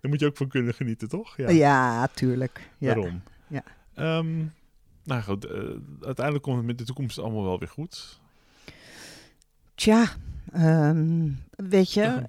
Daar 0.00 0.10
moet 0.10 0.20
je 0.20 0.26
ook 0.26 0.36
van 0.36 0.48
kunnen 0.48 0.74
genieten, 0.74 1.08
toch? 1.08 1.36
Ja, 1.36 1.50
ja 1.50 2.06
tuurlijk. 2.06 2.70
Ja. 2.78 2.94
Waarom? 2.94 3.22
Ja. 3.46 3.64
Um, 4.18 4.52
nou 5.04 5.22
goed, 5.22 5.44
uh, 5.46 5.52
uiteindelijk 6.00 6.44
komt 6.44 6.56
het 6.56 6.66
met 6.66 6.78
de 6.78 6.84
toekomst 6.84 7.18
allemaal 7.18 7.44
wel 7.44 7.58
weer 7.58 7.68
goed. 7.68 8.20
Tja, 9.74 10.06
um, 10.56 11.44
weet 11.56 11.92
je, 11.92 12.22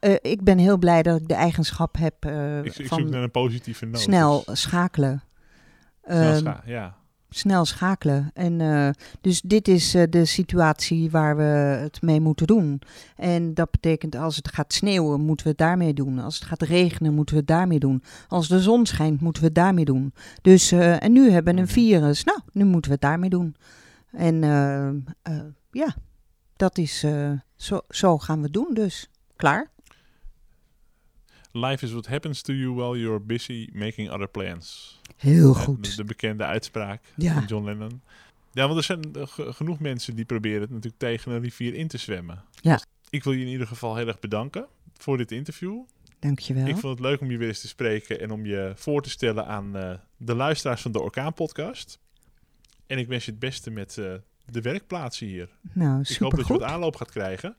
uh, 0.00 0.16
ik 0.20 0.42
ben 0.42 0.58
heel 0.58 0.78
blij 0.78 1.02
dat 1.02 1.20
ik 1.20 1.28
de 1.28 1.34
eigenschap 1.34 1.96
heb 1.96 2.24
ik, 2.64 2.76
ik 2.76 2.86
van 2.86 3.10
naar 3.10 3.22
een 3.22 3.30
positieve 3.30 3.86
noot. 3.86 4.00
snel 4.00 4.44
schakelen. 4.52 5.22
Snel 6.02 6.32
ehm, 6.32 6.38
scha 6.38 6.62
ja 6.64 6.99
snel 7.30 7.64
schakelen. 7.64 8.30
En 8.34 8.60
uh, 8.60 8.88
dus 9.20 9.40
dit 9.40 9.68
is 9.68 9.94
uh, 9.94 10.02
de 10.10 10.24
situatie 10.24 11.10
waar 11.10 11.36
we 11.36 11.42
het 11.82 12.02
mee 12.02 12.20
moeten 12.20 12.46
doen. 12.46 12.80
En 13.16 13.54
dat 13.54 13.70
betekent 13.70 14.16
als 14.16 14.36
het 14.36 14.48
gaat 14.48 14.72
sneeuwen, 14.72 15.20
moeten 15.20 15.44
we 15.44 15.50
het 15.50 15.60
daarmee 15.60 15.94
doen. 15.94 16.18
Als 16.18 16.34
het 16.34 16.44
gaat 16.44 16.62
regenen, 16.62 17.14
moeten 17.14 17.34
we 17.34 17.40
het 17.40 17.50
daarmee 17.50 17.78
doen. 17.78 18.02
Als 18.28 18.48
de 18.48 18.60
zon 18.60 18.86
schijnt, 18.86 19.20
moeten 19.20 19.42
we 19.42 19.48
het 19.48 19.56
daarmee 19.56 19.84
doen. 19.84 20.12
Dus, 20.42 20.72
uh, 20.72 21.02
en 21.02 21.12
nu 21.12 21.30
hebben 21.30 21.54
we 21.54 21.60
een 21.60 21.68
virus. 21.68 22.24
Nou, 22.24 22.40
nu 22.52 22.64
moeten 22.64 22.90
we 22.90 22.96
het 23.00 23.06
daarmee 23.06 23.30
doen. 23.30 23.56
En 24.12 24.42
ja, 25.70 25.94
dat 26.56 26.78
is, 26.78 27.04
zo, 27.56 27.80
zo 27.88 28.18
gaan 28.18 28.36
we 28.36 28.44
het 28.44 28.52
doen 28.52 28.74
dus. 28.74 29.10
Klaar. 29.36 29.70
Life 31.52 31.84
is 31.84 31.90
what 31.90 32.06
happens 32.06 32.42
to 32.42 32.52
you 32.52 32.74
while 32.74 32.96
you're 32.96 33.20
busy 33.20 33.68
making 33.72 34.10
other 34.10 34.28
plans. 34.28 34.99
Heel 35.20 35.54
goed. 35.54 35.96
De, 35.96 36.04
bekende 36.04 36.44
uitspraak 36.44 37.02
van 37.16 37.44
John 37.46 37.64
Lennon. 37.64 38.02
Ja, 38.52 38.66
want 38.66 38.78
er 38.78 38.84
zijn 38.84 39.00
genoeg 39.54 39.78
mensen 39.78 40.14
die 40.16 40.24
proberen 40.24 40.60
het 40.60 40.70
natuurlijk 40.70 40.98
tegen 40.98 41.32
een 41.32 41.40
rivier 41.40 41.74
in 41.74 41.88
te 41.88 41.98
zwemmen. 41.98 42.44
Ja. 42.60 42.74
Dus 42.74 42.86
ik 43.10 43.24
wil 43.24 43.32
je 43.32 43.40
in 43.40 43.50
ieder 43.50 43.66
geval 43.66 43.96
heel 43.96 44.06
erg 44.06 44.18
bedanken 44.18 44.66
voor 44.96 45.16
dit 45.16 45.32
interview. 45.32 45.78
Dankjewel. 46.18 46.66
Ik 46.66 46.76
vond 46.76 46.98
het 46.98 47.06
leuk 47.06 47.20
om 47.20 47.30
je 47.30 47.38
weer 47.38 47.48
eens 47.48 47.60
te 47.60 47.68
spreken 47.68 48.20
en 48.20 48.30
om 48.30 48.46
je 48.46 48.72
voor 48.74 49.02
te 49.02 49.10
stellen 49.10 49.46
aan 49.46 49.76
uh, 49.76 49.92
de 50.16 50.34
luisteraars 50.34 50.82
van 50.82 50.92
de 50.92 51.00
Orkaan 51.00 51.34
Podcast. 51.34 51.98
En 52.86 52.98
ik 52.98 53.08
wens 53.08 53.24
je 53.24 53.30
het 53.30 53.40
beste 53.40 53.70
met 53.70 53.96
uh, 53.96 54.12
de 54.46 54.60
werkplaatsen 54.60 55.26
hier. 55.26 55.48
Nou, 55.72 56.00
Ik 56.08 56.16
hoop 56.16 56.36
dat 56.36 56.46
je 56.46 56.52
wat 56.52 56.62
aanloop 56.62 56.96
gaat 56.96 57.10
krijgen. 57.10 57.56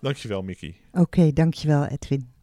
Dankjewel, 0.00 0.42
Mickey. 0.42 0.76
Oké, 0.92 1.32
dankjewel, 1.32 1.86
Edwin. 1.86 2.34